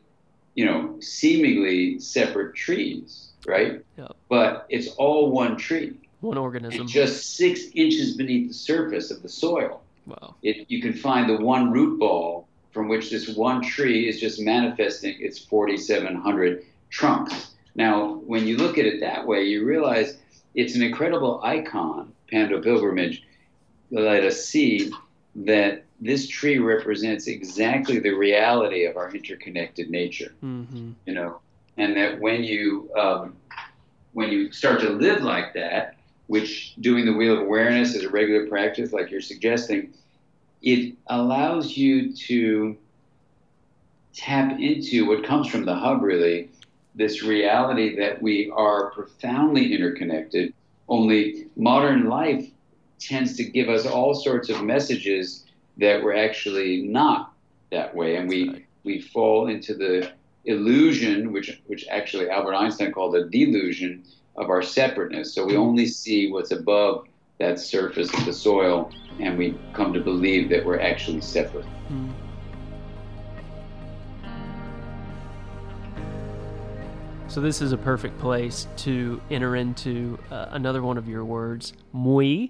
[0.53, 3.83] you know, seemingly separate trees, right?
[3.97, 4.15] Yep.
[4.29, 5.97] But it's all one tree.
[6.21, 6.81] One organism.
[6.81, 10.35] And just six inches beneath the surface of the soil wow.
[10.43, 14.39] it, you can find the one root ball from which this one tree is just
[14.39, 17.51] manifesting its 4,700 trunks.
[17.75, 20.17] Now, when you look at it that way, you realize
[20.55, 23.23] it's an incredible icon, Pando Pilgrimage,
[23.91, 24.91] let us see
[25.35, 31.39] that this tree represents exactly the reality of our interconnected nature hmm you know,
[31.77, 33.35] and that when you um,
[34.13, 35.95] when you start to live like that,
[36.29, 39.91] which doing the wheel of awareness is a regular practice, like you're suggesting,
[40.61, 42.77] it allows you to
[44.13, 46.51] tap into what comes from the hub, really,
[46.93, 50.53] this reality that we are profoundly interconnected.
[50.87, 52.47] Only modern life
[52.99, 55.45] tends to give us all sorts of messages
[55.77, 57.33] that we're actually not
[57.71, 60.11] that way, and we we fall into the
[60.45, 64.03] illusion, which which actually Albert Einstein called a delusion
[64.39, 65.33] of our separateness.
[65.33, 67.05] So we only see what's above
[67.37, 71.65] that surface of the soil, and we come to believe that we're actually separate.
[71.91, 72.11] Mm.
[77.27, 81.73] So this is a perfect place to enter into uh, another one of your words,
[81.93, 82.49] MWe.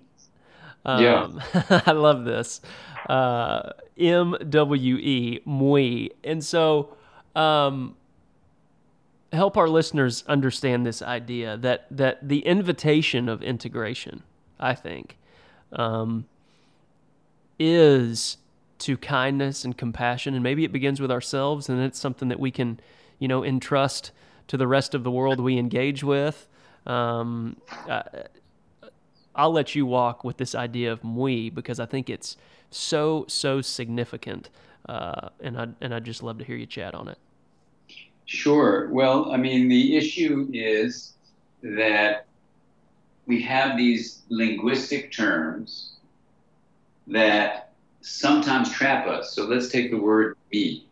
[0.85, 1.23] Yeah.
[1.23, 1.41] Um,
[1.85, 2.61] I love this.
[3.09, 6.11] Uh, M W E, MWe.
[6.23, 6.95] And so,
[7.35, 7.97] um,
[9.31, 14.23] help our listeners understand this idea that that the invitation of integration,
[14.59, 15.17] I think,
[15.71, 16.25] um,
[17.57, 18.37] is
[18.79, 22.49] to kindness and compassion, and maybe it begins with ourselves, and it's something that we
[22.49, 22.79] can,
[23.19, 24.11] you know, entrust
[24.47, 26.47] to the rest of the world we engage with.
[26.87, 28.03] Um, I,
[29.35, 32.35] I'll let you walk with this idea of MWe because I think it's
[32.71, 34.49] so so significant,
[34.87, 37.17] uh, and I and I'd just love to hear you chat on it.
[38.29, 38.87] Sure.
[38.91, 41.15] Well, I mean, the issue is
[41.63, 42.27] that
[43.25, 45.93] we have these linguistic terms
[47.07, 49.33] that sometimes trap us.
[49.33, 50.85] So let's take the word me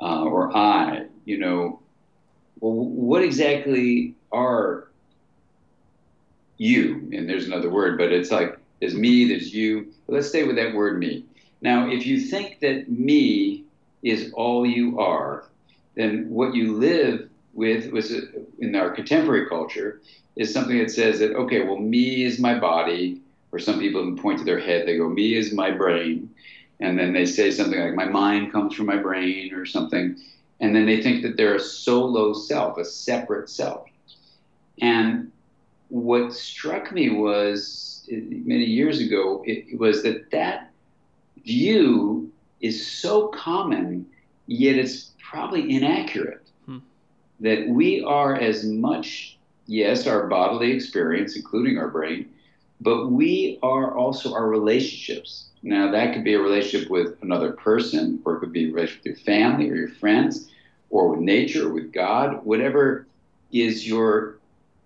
[0.00, 1.06] uh, or I.
[1.24, 1.80] You know,
[2.60, 4.88] well, what exactly are
[6.58, 7.08] you?
[7.12, 9.92] And there's another word, but it's like there's me, there's you.
[10.08, 11.24] Let's stay with that word me.
[11.62, 13.64] Now, if you think that me
[14.02, 15.44] is all you are,
[15.94, 18.12] then what you live with was
[18.58, 20.00] in our contemporary culture
[20.36, 23.20] is something that says that okay well me is my body
[23.54, 26.28] or some people point to their head they go me is my brain.
[26.80, 30.16] And then they say something like my mind comes from my brain or something.
[30.60, 33.86] And then they think that they're a solo self a separate self.
[34.80, 35.30] And
[35.88, 40.72] what struck me was eh, many years ago it was that that
[41.44, 44.06] view is so common
[44.46, 46.78] yet it's probably inaccurate hmm.
[47.40, 52.28] that we are as much, yes, our bodily experience, including our brain,
[52.80, 55.46] but we are also our relationships.
[55.62, 59.04] Now, that could be a relationship with another person, or it could be a relationship
[59.04, 60.50] with your family or your friends,
[60.90, 63.06] or with nature, or with God, whatever
[63.52, 64.38] is your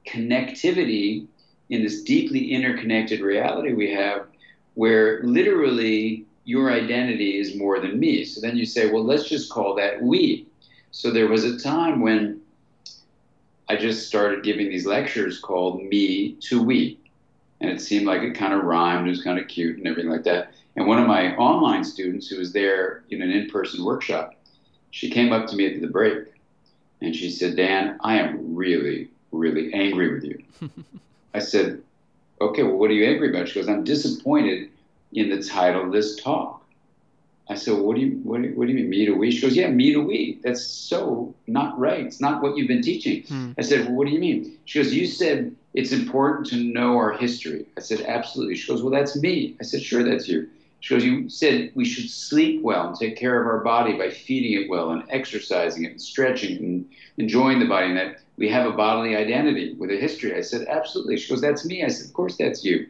[0.07, 1.27] connectivity
[1.71, 4.27] in this deeply interconnected reality we have,
[4.75, 8.25] where literally your identity is more than me.
[8.25, 10.47] So then you say, well, let's just call that we.
[10.93, 12.41] So there was a time when
[13.69, 16.99] I just started giving these lectures called Me to We.
[17.61, 20.11] And it seemed like it kind of rhymed, it was kind of cute and everything
[20.11, 20.55] like that.
[20.75, 24.35] And one of my online students who was there in an in person workshop,
[24.91, 26.29] she came up to me at the break
[27.03, 30.43] and she said, Dan, I am really, really angry with you.
[31.35, 31.83] I said,
[32.41, 33.49] Okay, well, what are you angry about?
[33.49, 34.71] She goes, I'm disappointed
[35.13, 36.63] in the title of this talk.
[37.51, 39.31] I said, what do you what do you, what do you mean me to we?
[39.31, 40.39] She goes, yeah, me to we.
[40.43, 42.05] That's so not right.
[42.05, 43.23] It's not what you've been teaching.
[43.23, 43.53] Hmm.
[43.57, 44.59] I said, well, what do you mean?
[44.67, 47.65] She goes, you said it's important to know our history.
[47.77, 48.57] I said, absolutely.
[48.57, 49.57] She goes, well, that's me.
[49.61, 50.49] I said, sure, that's you.
[50.81, 54.11] She goes, you said we should sleep well and take care of our body by
[54.11, 58.49] feeding it well and exercising it and stretching and enjoying the body and that we
[58.51, 60.37] have a bodily identity with a history.
[60.37, 61.17] I said, absolutely.
[61.17, 61.83] She goes, that's me.
[61.83, 62.87] I said, of course, that's you.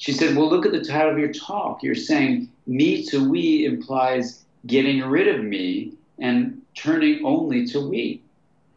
[0.00, 1.82] She said, Well, look at the title of your talk.
[1.82, 8.22] You're saying me to we implies getting rid of me and turning only to we.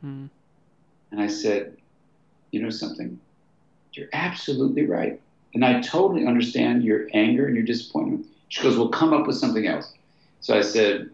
[0.02, 0.26] Hmm.
[1.12, 1.78] And I said,
[2.52, 3.18] You know something?
[3.94, 5.22] You're absolutely right.
[5.54, 8.28] And I totally understand your anger and your disappointment.
[8.50, 9.94] She goes, Well, come up with something else.
[10.42, 11.10] So I said,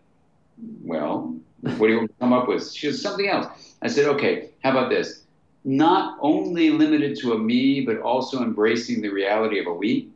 [0.83, 2.71] Well, what do you want to come up with?
[2.71, 3.75] She goes, Something else.
[3.83, 5.21] I said, Okay, how about this?
[5.63, 10.09] Not only limited to a me, but also embracing the reality of a we.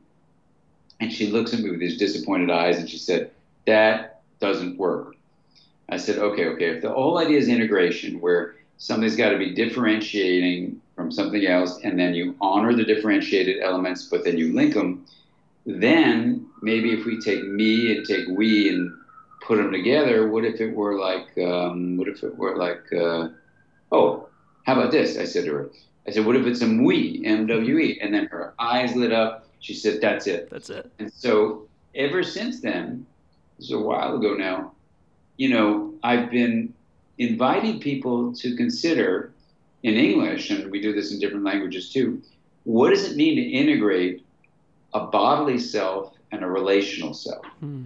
[1.00, 3.32] And she looks at me with these disappointed eyes and she said,
[3.68, 5.16] That doesn't work.
[5.90, 6.70] I said, Okay, okay.
[6.70, 11.80] If the whole idea is integration, where something's got to be differentiating from something else,
[11.84, 15.06] and then you honor the differentiated elements, but then you link them,
[15.66, 18.94] then maybe if we take me and take we and
[19.42, 23.30] put them together, what if it were like, um, what if it were like, uh,
[23.92, 24.30] oh,
[24.64, 25.18] how about this?
[25.18, 25.70] I said to her.
[26.08, 28.00] I said, what if it's a MWE, M-W-E?
[28.02, 29.48] And then her eyes lit up.
[29.60, 30.50] She said, that's it.
[30.50, 30.92] That's it.
[31.00, 33.06] And so ever since then,
[33.58, 34.74] this is a while ago now,
[35.38, 36.74] you know, I've been
[37.18, 39.32] inviting people to consider
[39.84, 42.22] in English, and we do this in different languages too,
[42.64, 44.24] what does it mean to integrate
[44.94, 47.46] a bodily self and a relational self?
[47.60, 47.86] Hmm.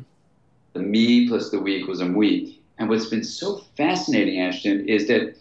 [0.74, 2.60] The me plus the we equals a we.
[2.78, 5.36] And what's been so fascinating, Ashton, is that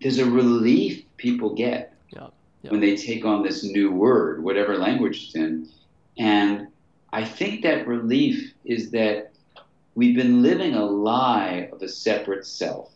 [0.00, 2.28] there's a relief people get yeah,
[2.62, 2.70] yeah.
[2.70, 5.68] when they take on this new word, whatever language it's in.
[6.18, 6.68] And
[7.12, 9.32] I think that relief is that
[9.94, 12.90] we've been living a lie of a separate self.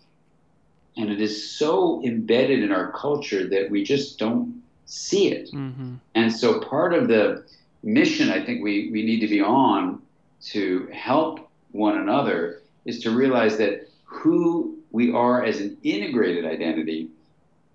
[0.97, 5.51] And it is so embedded in our culture that we just don't see it.
[5.53, 5.95] Mm-hmm.
[6.15, 7.45] And so part of the
[7.83, 10.03] mission I think we, we need to be on
[10.43, 17.09] to help one another is to realize that who we are as an integrated identity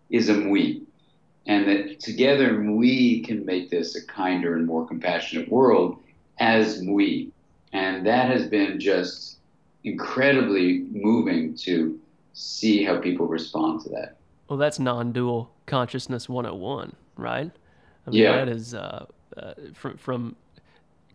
[0.09, 0.83] is a we.
[1.47, 5.99] And that together we can make this a kinder and more compassionate world
[6.39, 7.31] as we.
[7.71, 9.37] And that has been just
[9.83, 11.99] incredibly moving to
[12.33, 14.17] see how people respond to that.
[14.49, 17.51] Well, that's non dual consciousness 101, right?
[18.05, 18.37] I mean, yeah.
[18.37, 19.05] That is uh,
[19.37, 20.35] uh, from, from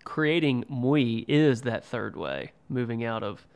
[0.04, 3.46] creating MWe is that third way, moving out of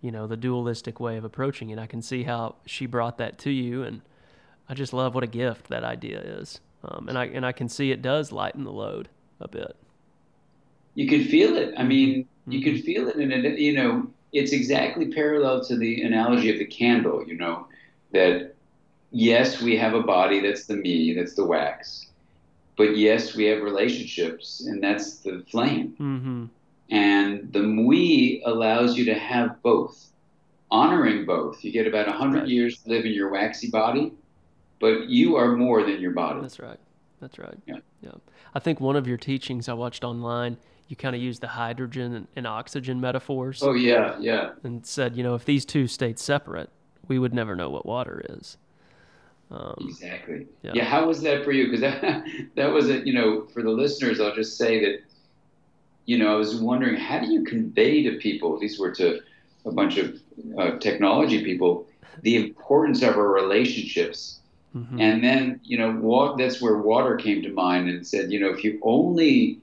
[0.00, 1.78] you know the dualistic way of approaching it.
[1.78, 4.02] I can see how she brought that to you, and
[4.68, 6.60] I just love what a gift that idea is.
[6.84, 9.08] Um, and I and I can see it does lighten the load
[9.40, 9.76] a bit.
[10.94, 11.74] You can feel it.
[11.76, 12.52] I mean, mm-hmm.
[12.52, 16.58] you can feel it, and it, you know, it's exactly parallel to the analogy of
[16.58, 17.26] the candle.
[17.26, 17.66] You know,
[18.12, 18.54] that
[19.10, 22.06] yes, we have a body that's the me, that's the wax,
[22.76, 25.96] but yes, we have relationships, and that's the flame.
[25.98, 26.44] Mm-hmm.
[26.90, 30.10] And the MWe allows you to have both,
[30.70, 31.62] honoring both.
[31.62, 32.48] You get about 100 right.
[32.48, 34.12] years to live in your waxy body,
[34.80, 36.40] but you are more than your body.
[36.40, 36.78] That's right.
[37.20, 37.58] That's right.
[37.66, 37.76] Yeah.
[38.00, 38.12] yeah.
[38.54, 40.56] I think one of your teachings I watched online,
[40.88, 43.62] you kind of used the hydrogen and, oxygen metaphors.
[43.62, 44.52] Oh, yeah, yeah.
[44.62, 46.70] And said, you know, if these two stayed separate,
[47.06, 48.56] we would never know what water is.
[49.50, 50.46] Um, exactly.
[50.62, 50.72] Yeah.
[50.74, 50.84] yeah.
[50.84, 51.70] How was that for you?
[51.70, 53.06] Because that that was it.
[53.06, 55.00] You know, for the listeners, I'll just say that
[56.08, 59.20] you know, I was wondering how do you convey to people, these were to
[59.66, 60.18] a bunch of
[60.58, 61.86] uh, technology people,
[62.22, 64.40] the importance of our relationships.
[64.74, 65.02] Mm-hmm.
[65.02, 68.64] And then, you know, that's where water came to mind and said, you know, if
[68.64, 69.60] you only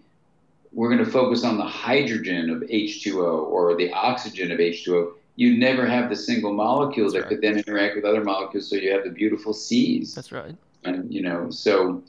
[0.72, 5.58] we're going to focus on the hydrogen of H2O or the oxygen of H2O, you'd
[5.58, 7.30] never have the single molecule that's that right.
[7.30, 8.70] could then interact with other molecules.
[8.70, 10.14] So you have the beautiful seas.
[10.14, 10.56] That's right.
[10.84, 12.04] And, you know, so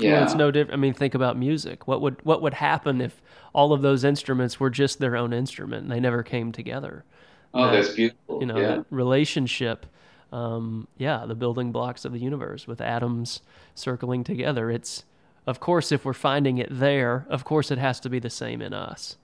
[0.00, 0.78] Yeah, well, it's no different.
[0.78, 1.86] I mean, think about music.
[1.86, 3.20] What would what would happen if
[3.52, 7.04] all of those instruments were just their own instrument and they never came together?
[7.52, 8.40] Oh, that, that's beautiful.
[8.40, 8.68] You know, yeah.
[8.68, 9.86] that relationship.
[10.32, 13.40] Um, yeah, the building blocks of the universe with atoms
[13.74, 14.70] circling together.
[14.70, 15.04] It's
[15.46, 18.62] of course, if we're finding it there, of course, it has to be the same
[18.62, 19.16] in us.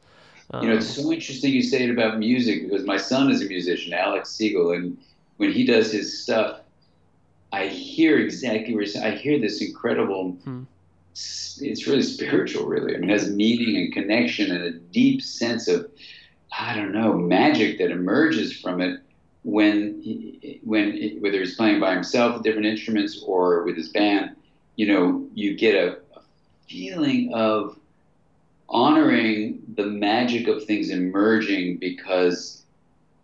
[0.51, 3.43] Um, you know, it's so interesting you say it about music because my son is
[3.43, 4.97] a musician, Alex Siegel, and
[5.37, 6.61] when he does his stuff,
[7.57, 10.33] I hear exactly where I hear this incredible.
[10.45, 10.65] Hmm.
[11.15, 12.95] It's really spiritual, really.
[12.95, 15.91] I mean, it has meaning and connection and a deep sense of,
[16.59, 19.01] I don't know, magic that emerges from it
[19.43, 24.37] when, he, when whether he's playing by himself with different instruments or with his band.
[24.75, 26.21] You know, you get a, a
[26.69, 27.79] feeling of
[28.69, 32.65] honoring the magic of things emerging because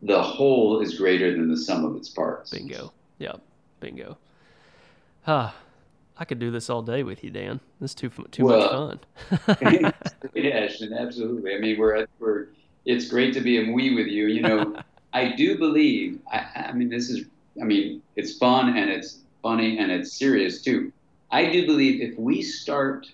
[0.01, 2.51] the whole is greater than the sum of its parts.
[2.51, 2.95] Bingo.
[3.19, 3.37] Yeah.
[3.83, 4.17] Bingo.
[5.27, 5.55] Ah,
[6.17, 7.61] I could do this all day with you, Dan.
[7.81, 9.93] This is too too well, much fun.
[10.35, 11.55] yeah, Ashton, absolutely.
[11.55, 12.47] I mean, we're we're
[12.87, 14.29] it's great to be a we with you.
[14.29, 14.77] You know,
[15.13, 16.21] I do believe.
[16.33, 17.27] I, I mean, this is.
[17.61, 20.91] I mean, it's fun and it's funny and it's serious too.
[21.31, 23.07] I do believe if we start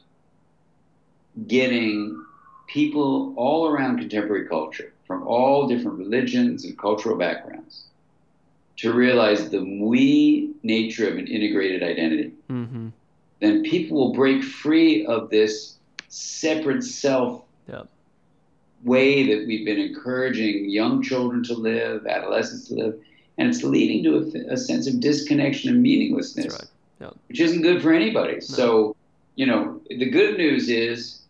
[1.49, 2.25] getting
[2.69, 7.88] people all around contemporary culture from all different religions and cultural backgrounds
[8.79, 12.89] to realize the we nature of an integrated identity, mm-hmm.
[13.41, 15.77] then people will break free of this
[16.09, 17.89] separate self yep.
[18.85, 22.99] way that we've been encouraging young children to live, adolescents to live,
[23.37, 26.65] and it's leading to a, a sense of disconnection and meaninglessness, right.
[27.01, 27.17] yep.
[27.29, 28.35] which isn't good for anybody.
[28.35, 28.41] No.
[28.41, 28.97] So,
[29.35, 31.23] you know, the good news is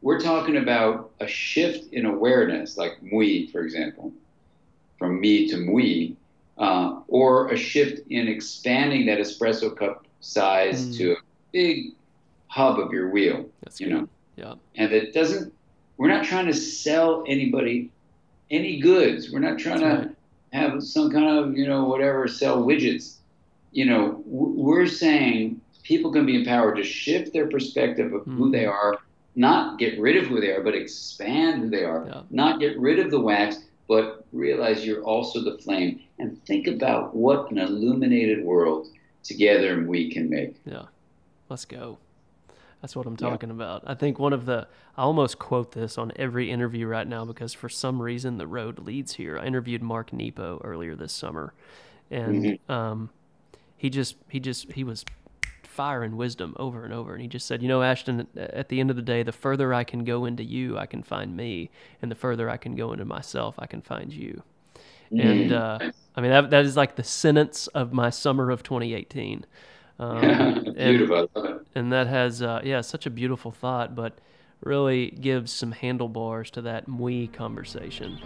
[0.00, 4.12] we're talking about a shift in awareness, like MWe, for example,
[4.96, 6.14] from me to MWe,
[6.58, 10.96] uh, or a shift in expanding that espresso cup size mm.
[10.96, 11.16] to a
[11.52, 11.92] big
[12.48, 13.48] hub of your wheel.
[13.62, 13.94] That's you good.
[13.94, 15.52] know, yeah, and it doesn't.
[15.96, 17.90] We're not trying to sell anybody
[18.50, 19.30] any goods.
[19.32, 20.16] We're not trying That's to right.
[20.52, 23.16] have some kind of you know whatever sell widgets.
[23.72, 28.36] You know, we're saying people can be empowered to shift their perspective of mm.
[28.36, 28.98] who they are
[29.38, 32.04] not get rid of who they are, but expand who they are.
[32.06, 32.22] Yeah.
[32.30, 36.00] Not get rid of the wax, but realize you're also the flame.
[36.18, 38.88] And think about what an illuminated world
[39.22, 40.56] together we can make.
[40.64, 40.86] Yeah.
[41.48, 41.98] Let's go.
[42.80, 43.54] That's what I'm talking yeah.
[43.54, 43.84] about.
[43.86, 47.52] I think one of the, I almost quote this on every interview right now because
[47.52, 49.38] for some reason the road leads here.
[49.38, 51.54] I interviewed Mark Nepo earlier this summer,
[52.10, 52.72] and mm-hmm.
[52.72, 53.10] um,
[53.76, 55.04] he just, he just, he was
[55.64, 57.12] firing wisdom over and over.
[57.12, 59.74] And he just said, You know, Ashton, at the end of the day, the further
[59.74, 61.70] I can go into you, I can find me.
[62.02, 64.42] And the further I can go into myself, I can find you.
[65.12, 65.42] Mm.
[65.42, 65.78] And uh,
[66.14, 69.46] I mean, that, that is like the sentence of my summer of 2018.
[69.98, 70.20] Um,
[70.76, 71.30] beautiful.
[71.34, 74.18] And, and, that has, uh, yeah, such a beautiful thought, but
[74.60, 78.20] really gives some handlebars to that we conversation.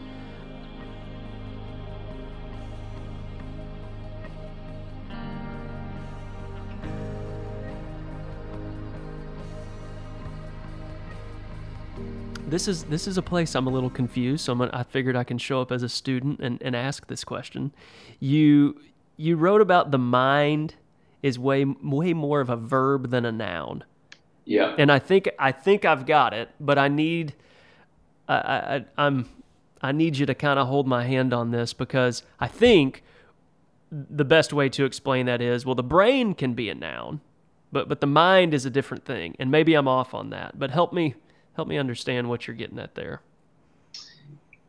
[12.53, 14.44] This is this is a place I'm a little confused.
[14.44, 17.24] So I'm, I figured I can show up as a student and, and ask this
[17.24, 17.72] question.
[18.20, 18.78] You
[19.16, 20.74] you wrote about the mind
[21.22, 23.84] is way way more of a verb than a noun.
[24.44, 24.74] Yeah.
[24.76, 27.34] And I think I think I've got it, but I need
[28.28, 29.30] I, I I'm
[29.80, 33.03] I need you to kind of hold my hand on this because I think
[33.90, 37.22] the best way to explain that is well the brain can be a noun,
[37.72, 39.36] but but the mind is a different thing.
[39.38, 41.14] And maybe I'm off on that, but help me
[41.55, 43.20] help me understand what you're getting at there.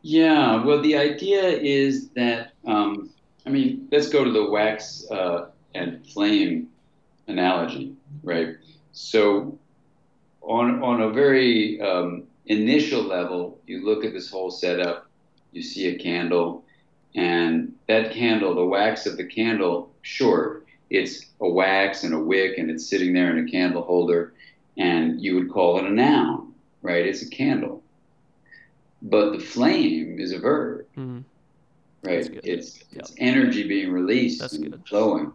[0.01, 3.09] Yeah, well, the idea is that, um,
[3.45, 6.67] I mean, let's go to the wax uh, and flame
[7.27, 8.57] analogy, right?
[8.91, 9.57] So,
[10.41, 15.07] on, on a very um, initial level, you look at this whole setup,
[15.53, 16.65] you see a candle,
[17.15, 22.57] and that candle, the wax of the candle, sure, it's a wax and a wick,
[22.57, 24.33] and it's sitting there in a candle holder,
[24.77, 26.52] and you would call it a noun
[26.83, 27.05] right?
[27.05, 27.81] It's a candle.
[29.01, 31.21] But the flame is a verb, mm-hmm.
[32.03, 32.29] right?
[32.43, 33.01] It's yep.
[33.01, 34.87] it's energy being released That's and good.
[34.87, 35.33] flowing,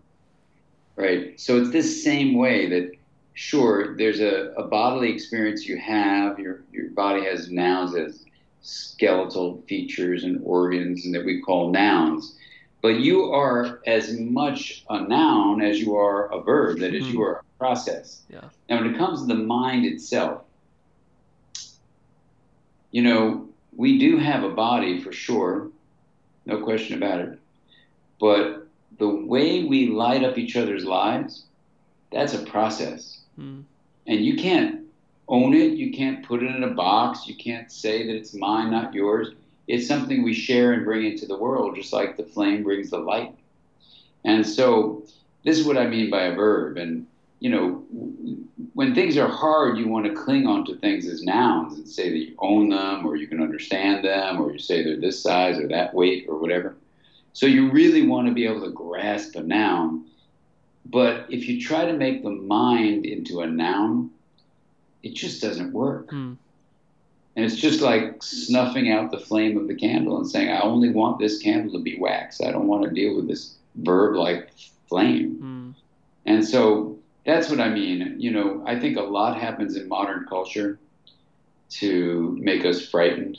[0.96, 1.38] right?
[1.38, 2.92] So it's this same way that
[3.34, 6.38] sure there's a, a bodily experience you have.
[6.38, 8.24] Your your body has nouns as
[8.62, 12.36] skeletal features and organs, and that we call nouns.
[12.80, 16.78] But you are as much a noun as you are a verb.
[16.78, 17.14] That is, mm-hmm.
[17.14, 18.22] you are a process.
[18.30, 18.40] Yeah.
[18.70, 20.42] Now, when it comes to the mind itself,
[22.91, 25.68] you know, we do have a body for sure,
[26.47, 27.39] no question about it.
[28.20, 28.66] But
[28.99, 31.45] the way we light up each other's lives,
[32.11, 33.20] that's a process.
[33.39, 33.62] Mm.
[34.09, 34.80] and you can't
[35.28, 35.74] own it.
[35.74, 37.28] You can't put it in a box.
[37.28, 39.28] You can't say that it's mine, not yours.
[39.68, 42.99] It's something we share and bring into the world, just like the flame brings the
[42.99, 43.34] light.
[44.24, 45.05] And so,
[45.45, 46.78] this is what I mean by a verb.
[46.78, 47.07] And
[47.41, 47.84] you know,
[48.74, 52.11] when things are hard, you want to cling on to things as nouns and say
[52.11, 55.59] that you own them or you can understand them or you say they're this size
[55.59, 56.76] or that weight or whatever.
[57.32, 60.07] So you really want to be able to grasp a noun.
[60.86, 64.11] But if you try to make the mind into a noun,
[65.03, 66.11] it just doesn't work.
[66.11, 66.34] Hmm.
[67.36, 70.91] And it's just like snuffing out the flame of the candle and saying, I only
[70.91, 72.41] want this candle to be wax.
[72.41, 74.51] I don't want to deal with this verb like
[74.89, 75.36] flame.
[75.36, 75.70] Hmm.
[76.26, 76.97] And so
[77.29, 78.16] that's what I mean.
[78.18, 80.79] You know, I think a lot happens in modern culture
[81.72, 83.37] to make us frightened,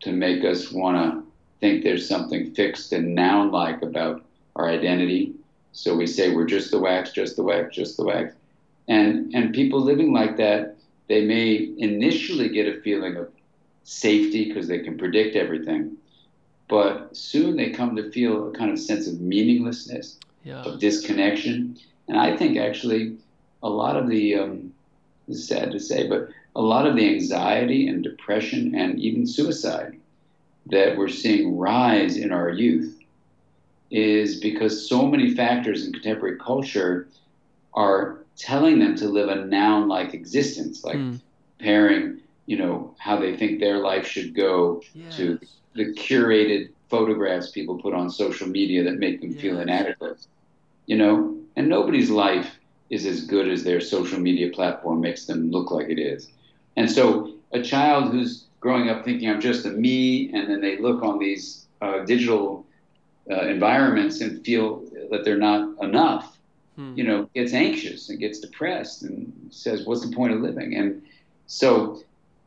[0.00, 1.24] to make us want to
[1.58, 4.22] think there's something fixed and noun like about
[4.56, 5.32] our identity.
[5.72, 8.34] So we say we're just the wax, just the wax, just the wax.
[8.88, 10.76] And and people living like that,
[11.08, 13.30] they may initially get a feeling of
[13.84, 15.96] safety because they can predict everything.
[16.68, 20.62] But soon they come to feel a kind of sense of meaninglessness, yeah.
[20.64, 21.78] of disconnection.
[22.08, 23.16] And I think actually
[23.62, 24.72] a lot of the, um,
[25.28, 29.98] is sad to say, but a lot of the anxiety and depression and even suicide
[30.66, 32.98] that we're seeing rise in our youth
[33.90, 37.08] is because so many factors in contemporary culture
[37.74, 41.20] are telling them to live a noun like existence, like mm.
[41.58, 45.16] pairing, you know, how they think their life should go yes.
[45.16, 45.38] to
[45.74, 49.40] the curated photographs people put on social media that make them yes.
[49.40, 50.26] feel inadequate.
[50.86, 52.56] You know, and nobody's life
[52.88, 56.30] is as good as their social media platform makes them look like it is.
[56.76, 60.78] And so a child who's growing up thinking I'm just a me, and then they
[60.78, 62.64] look on these uh, digital
[63.28, 66.38] uh, environments and feel that they're not enough,
[66.76, 66.96] hmm.
[66.96, 71.02] you know, gets anxious and gets depressed and says, "What's the point of living?" And
[71.48, 72.02] so,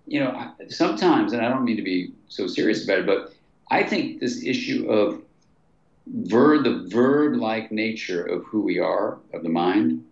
[0.08, 3.34] you know, sometimes, and I don't mean to be so serious about it, but
[3.70, 5.22] I think this issue of
[6.08, 10.04] verb, the verb-like nature of who we are, of the mind,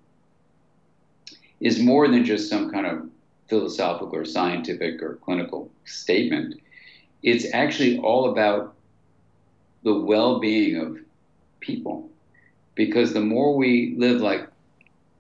[1.60, 3.10] is more than just some kind of
[3.50, 6.62] philosophical or scientific or clinical statement.
[7.24, 8.76] It's actually all about
[9.84, 10.98] the well being of
[11.60, 12.10] people.
[12.76, 14.48] Because the more we live like,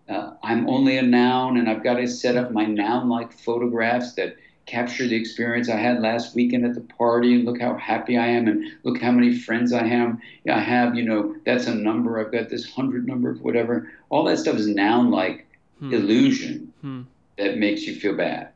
[0.07, 4.13] uh, I'm only a noun and I've got to set up my noun like photographs
[4.13, 4.37] that
[4.69, 8.27] capture the experience I had last weekend at the party and look how happy I
[8.27, 10.17] am and look how many friends I have.
[10.49, 12.19] I have, you know, that's a number.
[12.19, 13.91] I've got this hundred number, of whatever.
[14.09, 15.47] All that stuff is noun like
[15.79, 15.93] hmm.
[15.93, 16.73] illusion.
[16.81, 17.01] Hmm
[17.39, 18.49] that makes you feel bad.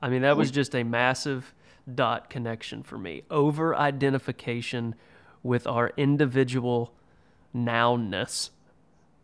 [0.00, 1.52] I mean, that was just a massive
[1.92, 3.22] dot connection for me.
[3.30, 4.94] Over identification
[5.42, 6.94] with our individual
[7.52, 8.50] nounness.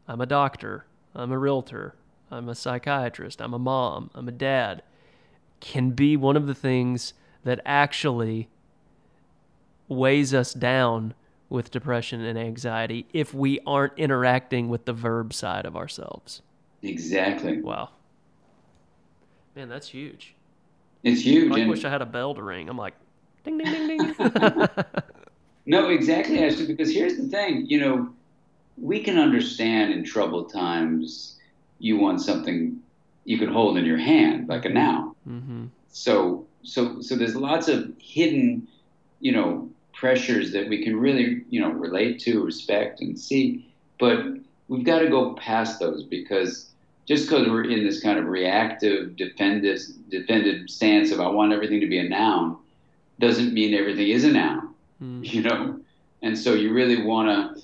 [0.09, 0.87] I'm a doctor.
[1.15, 1.95] I'm a realtor.
[2.31, 3.41] I'm a psychiatrist.
[3.41, 4.11] I'm a mom.
[4.15, 4.83] I'm a dad.
[5.61, 8.49] Can be one of the things that actually
[9.89, 11.15] weighs us down
[11.49, 16.43] with depression and anxiety if we aren't interacting with the verb side of ourselves.
[16.83, 17.61] Exactly.
[17.61, 17.91] Wow.
[19.55, 20.35] Man, that's huge.
[21.03, 21.53] It's huge.
[21.53, 22.69] I wish I had a bell to ring.
[22.69, 22.95] I'm like,
[23.45, 24.15] ding, ding, ding, ding.
[25.67, 26.67] no, exactly, Ashley.
[26.67, 27.65] Because here's the thing.
[27.67, 28.09] You know,
[28.77, 31.39] we can understand in troubled times
[31.79, 32.81] you want something
[33.25, 35.15] you can hold in your hand, like a noun.
[35.29, 35.67] Mm-hmm.
[35.89, 38.69] So, so, so there's lots of hidden,
[39.21, 43.73] you know, pressures that we can really, you know, relate to, respect, and see.
[43.99, 44.25] But
[44.69, 46.71] we've got to go past those because
[47.07, 51.81] just because we're in this kind of reactive, defended, defended stance of I want everything
[51.81, 52.59] to be a noun,
[53.21, 55.27] doesn't mean everything is a noun, mm.
[55.33, 55.81] you know?
[56.23, 57.63] And so you really want to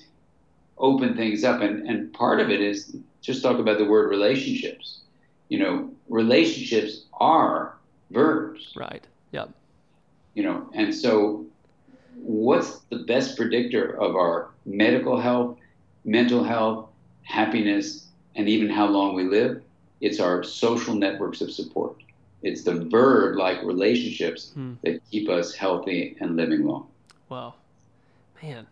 [0.77, 1.61] open things up.
[1.61, 5.01] And, and part of it is just talk about the word relationships.
[5.53, 7.75] You know, relationships are
[8.09, 8.73] verbs.
[8.75, 9.05] Right.
[9.33, 9.51] Yep.
[10.33, 11.45] You know, and so
[12.15, 15.59] what's the best predictor of our medical health,
[16.05, 16.89] mental health,
[17.21, 19.61] happiness, and even how long we live,
[20.01, 21.97] it's our social networks of support.
[22.41, 24.73] It's the verb like relationships hmm.
[24.83, 26.87] that keep us healthy and living long.
[27.29, 27.53] Wow.
[28.41, 28.65] Man.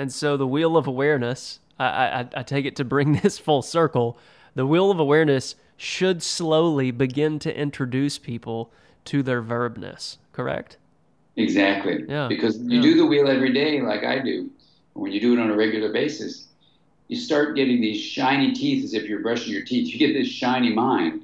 [0.00, 3.62] And so the wheel of awareness, I, I, I take it to bring this full
[3.62, 4.18] circle,
[4.60, 8.70] the wheel of awareness should slowly begin to introduce people
[9.06, 10.76] to their verbness, correct?
[11.36, 12.04] Exactly.
[12.06, 12.28] Yeah.
[12.28, 12.82] Because you yeah.
[12.82, 14.50] do the wheel every day, like I do.
[14.92, 16.48] When you do it on a regular basis,
[17.08, 19.90] you start getting these shiny teeth as if you're brushing your teeth.
[19.90, 21.22] You get this shiny mind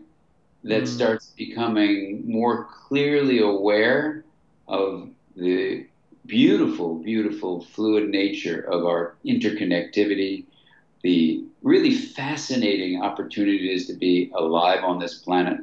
[0.65, 0.89] that mm.
[0.89, 4.25] starts becoming more clearly aware
[4.67, 5.87] of the
[6.25, 10.47] beautiful, beautiful fluid nature of our interconnectivity,
[11.07, 15.61] the really fascinating opportunity it is to be alive on this planet,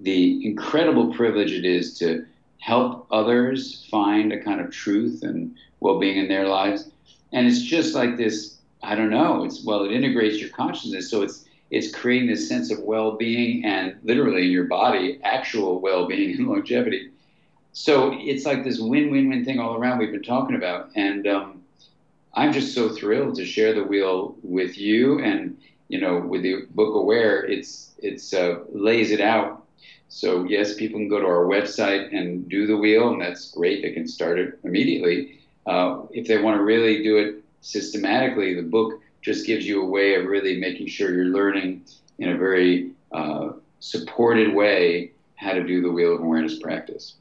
[0.00, 2.24] the incredible privilege it is to
[2.60, 6.90] help others find a kind of truth and well-being in their lives.
[7.34, 11.10] And it's just like this, I don't know, it's well, it integrates your consciousness.
[11.10, 16.38] So it's it's creating this sense of well-being and literally in your body, actual well-being
[16.38, 17.10] and longevity.
[17.72, 20.88] So it's like this win-win-win thing all around we've been talking about.
[20.96, 21.49] And um,
[22.34, 25.58] I'm just so thrilled to share the wheel with you and
[25.88, 29.64] you know with the book aware it's it's uh, lays it out.
[30.08, 33.82] So yes people can go to our website and do the wheel and that's great.
[33.82, 35.40] They can start it immediately.
[35.66, 39.86] Uh, if they want to really do it systematically the book just gives you a
[39.86, 41.84] way of really making sure you're learning
[42.18, 43.50] in a very uh,
[43.80, 47.16] supported way how to do the wheel of awareness practice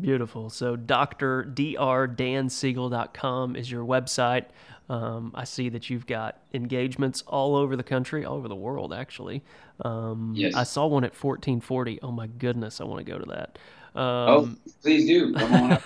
[0.00, 0.50] Beautiful.
[0.50, 1.44] So, Dr.
[1.44, 4.44] drdansiegel.com is your website.
[4.88, 8.92] Um, I see that you've got engagements all over the country, all over the world,
[8.92, 9.42] actually.
[9.84, 10.54] Um, yes.
[10.54, 12.00] I saw one at 1440.
[12.02, 12.80] Oh, my goodness.
[12.80, 13.58] I want to go to that.
[13.94, 14.50] Um, oh,
[14.82, 15.34] please do.
[15.34, 15.68] Come on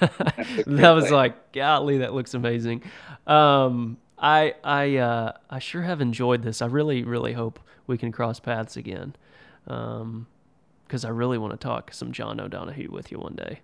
[0.66, 2.82] that was like, golly, that looks amazing.
[3.26, 6.62] Um, I I uh, I sure have enjoyed this.
[6.62, 9.16] I really really hope we can cross paths again,
[9.64, 10.26] because um,
[11.04, 13.60] I really want to talk some John O'Donohue with you one day.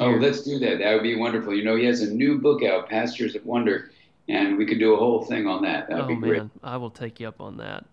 [0.00, 0.78] Oh, let's do that.
[0.78, 1.54] That would be wonderful.
[1.54, 3.90] You know, he has a new book out, Pastures of Wonder,
[4.28, 5.88] and we could do a whole thing on that.
[5.88, 6.38] That would oh, be great.
[6.38, 7.84] Man, I will take you up on that.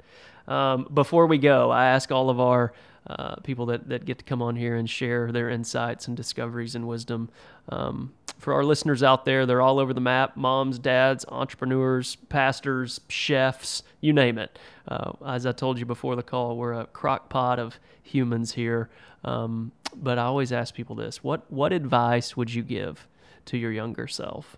[0.48, 2.74] Um, before we go, I ask all of our
[3.08, 6.76] uh, people that, that get to come on here and share their insights and discoveries
[6.76, 7.30] and wisdom.
[7.70, 13.00] Um, for our listeners out there, they're all over the map moms, dads, entrepreneurs, pastors,
[13.08, 14.58] chefs, you name it.
[14.88, 18.90] Uh, as I told you before the call, we're a crock pot of humans here.
[19.24, 23.08] Um, but I always ask people this what, what advice would you give
[23.46, 24.58] to your younger self?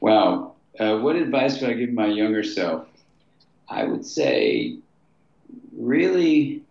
[0.00, 0.54] Wow.
[0.78, 2.86] Uh, what advice would I give my younger self?
[3.68, 4.78] I would say
[5.76, 6.62] really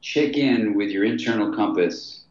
[0.00, 2.24] check in with your internal compass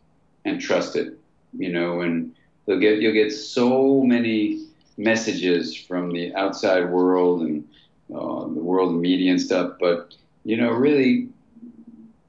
[0.45, 1.17] and trust it.
[1.57, 4.64] You know, and you'll get you'll get so many
[4.98, 7.68] messages from the outside world and
[8.14, 11.30] uh, the world of media and stuff, but you know, really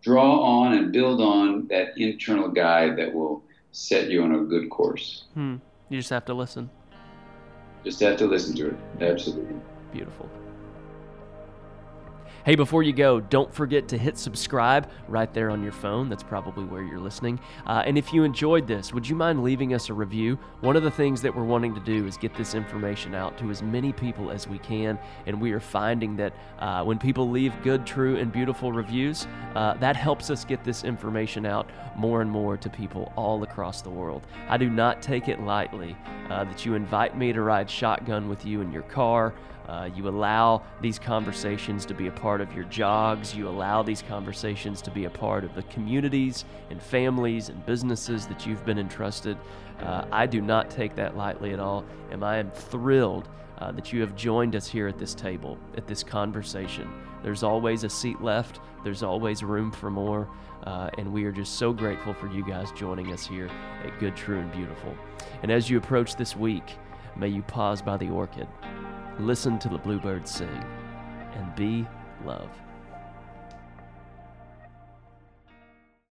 [0.01, 3.43] draw on and build on that internal guide that will
[3.73, 5.25] set you on a good course.
[5.35, 5.57] Hmm.
[5.91, 6.71] You just have to listen.
[7.85, 8.77] Just have to listen to it.
[9.01, 9.61] Absolutely.
[9.93, 10.29] Beautiful.
[12.47, 16.09] Hey, before you go, don't forget to hit subscribe right there on your phone.
[16.09, 17.41] That's probably where you're listening.
[17.67, 20.39] Uh, and if you enjoyed this, would you mind leaving us a review?
[20.61, 23.51] One of the things that we're wanting to do is get this information out to
[23.51, 24.97] as many people as we can.
[25.27, 29.27] And we are finding that uh, when people leave good, true, and beautiful reviews,
[29.57, 33.83] uh, that helps us get this information out more and more to people all across
[33.83, 34.25] the world.
[34.49, 35.97] I do not take it lightly
[36.31, 39.35] uh, that you invite me to ride shotgun with you in your car.
[39.69, 43.35] Uh, you allow these conversations to be a part of your jogs.
[43.35, 48.27] You allow these conversations to be a part of the communities and families and businesses
[48.27, 49.37] that you've been entrusted.
[49.81, 53.93] Uh, I do not take that lightly at all, and I am thrilled uh, that
[53.93, 56.89] you have joined us here at this table, at this conversation.
[57.23, 60.29] There's always a seat left, there's always room for more,
[60.65, 63.51] uh, and we are just so grateful for you guys joining us here
[63.85, 64.95] at Good, True, and Beautiful.
[65.43, 66.77] And as you approach this week,
[67.17, 68.47] may you pause by the orchid
[69.19, 70.65] listen to the bluebirds sing,
[71.35, 71.87] and be
[72.25, 72.51] love.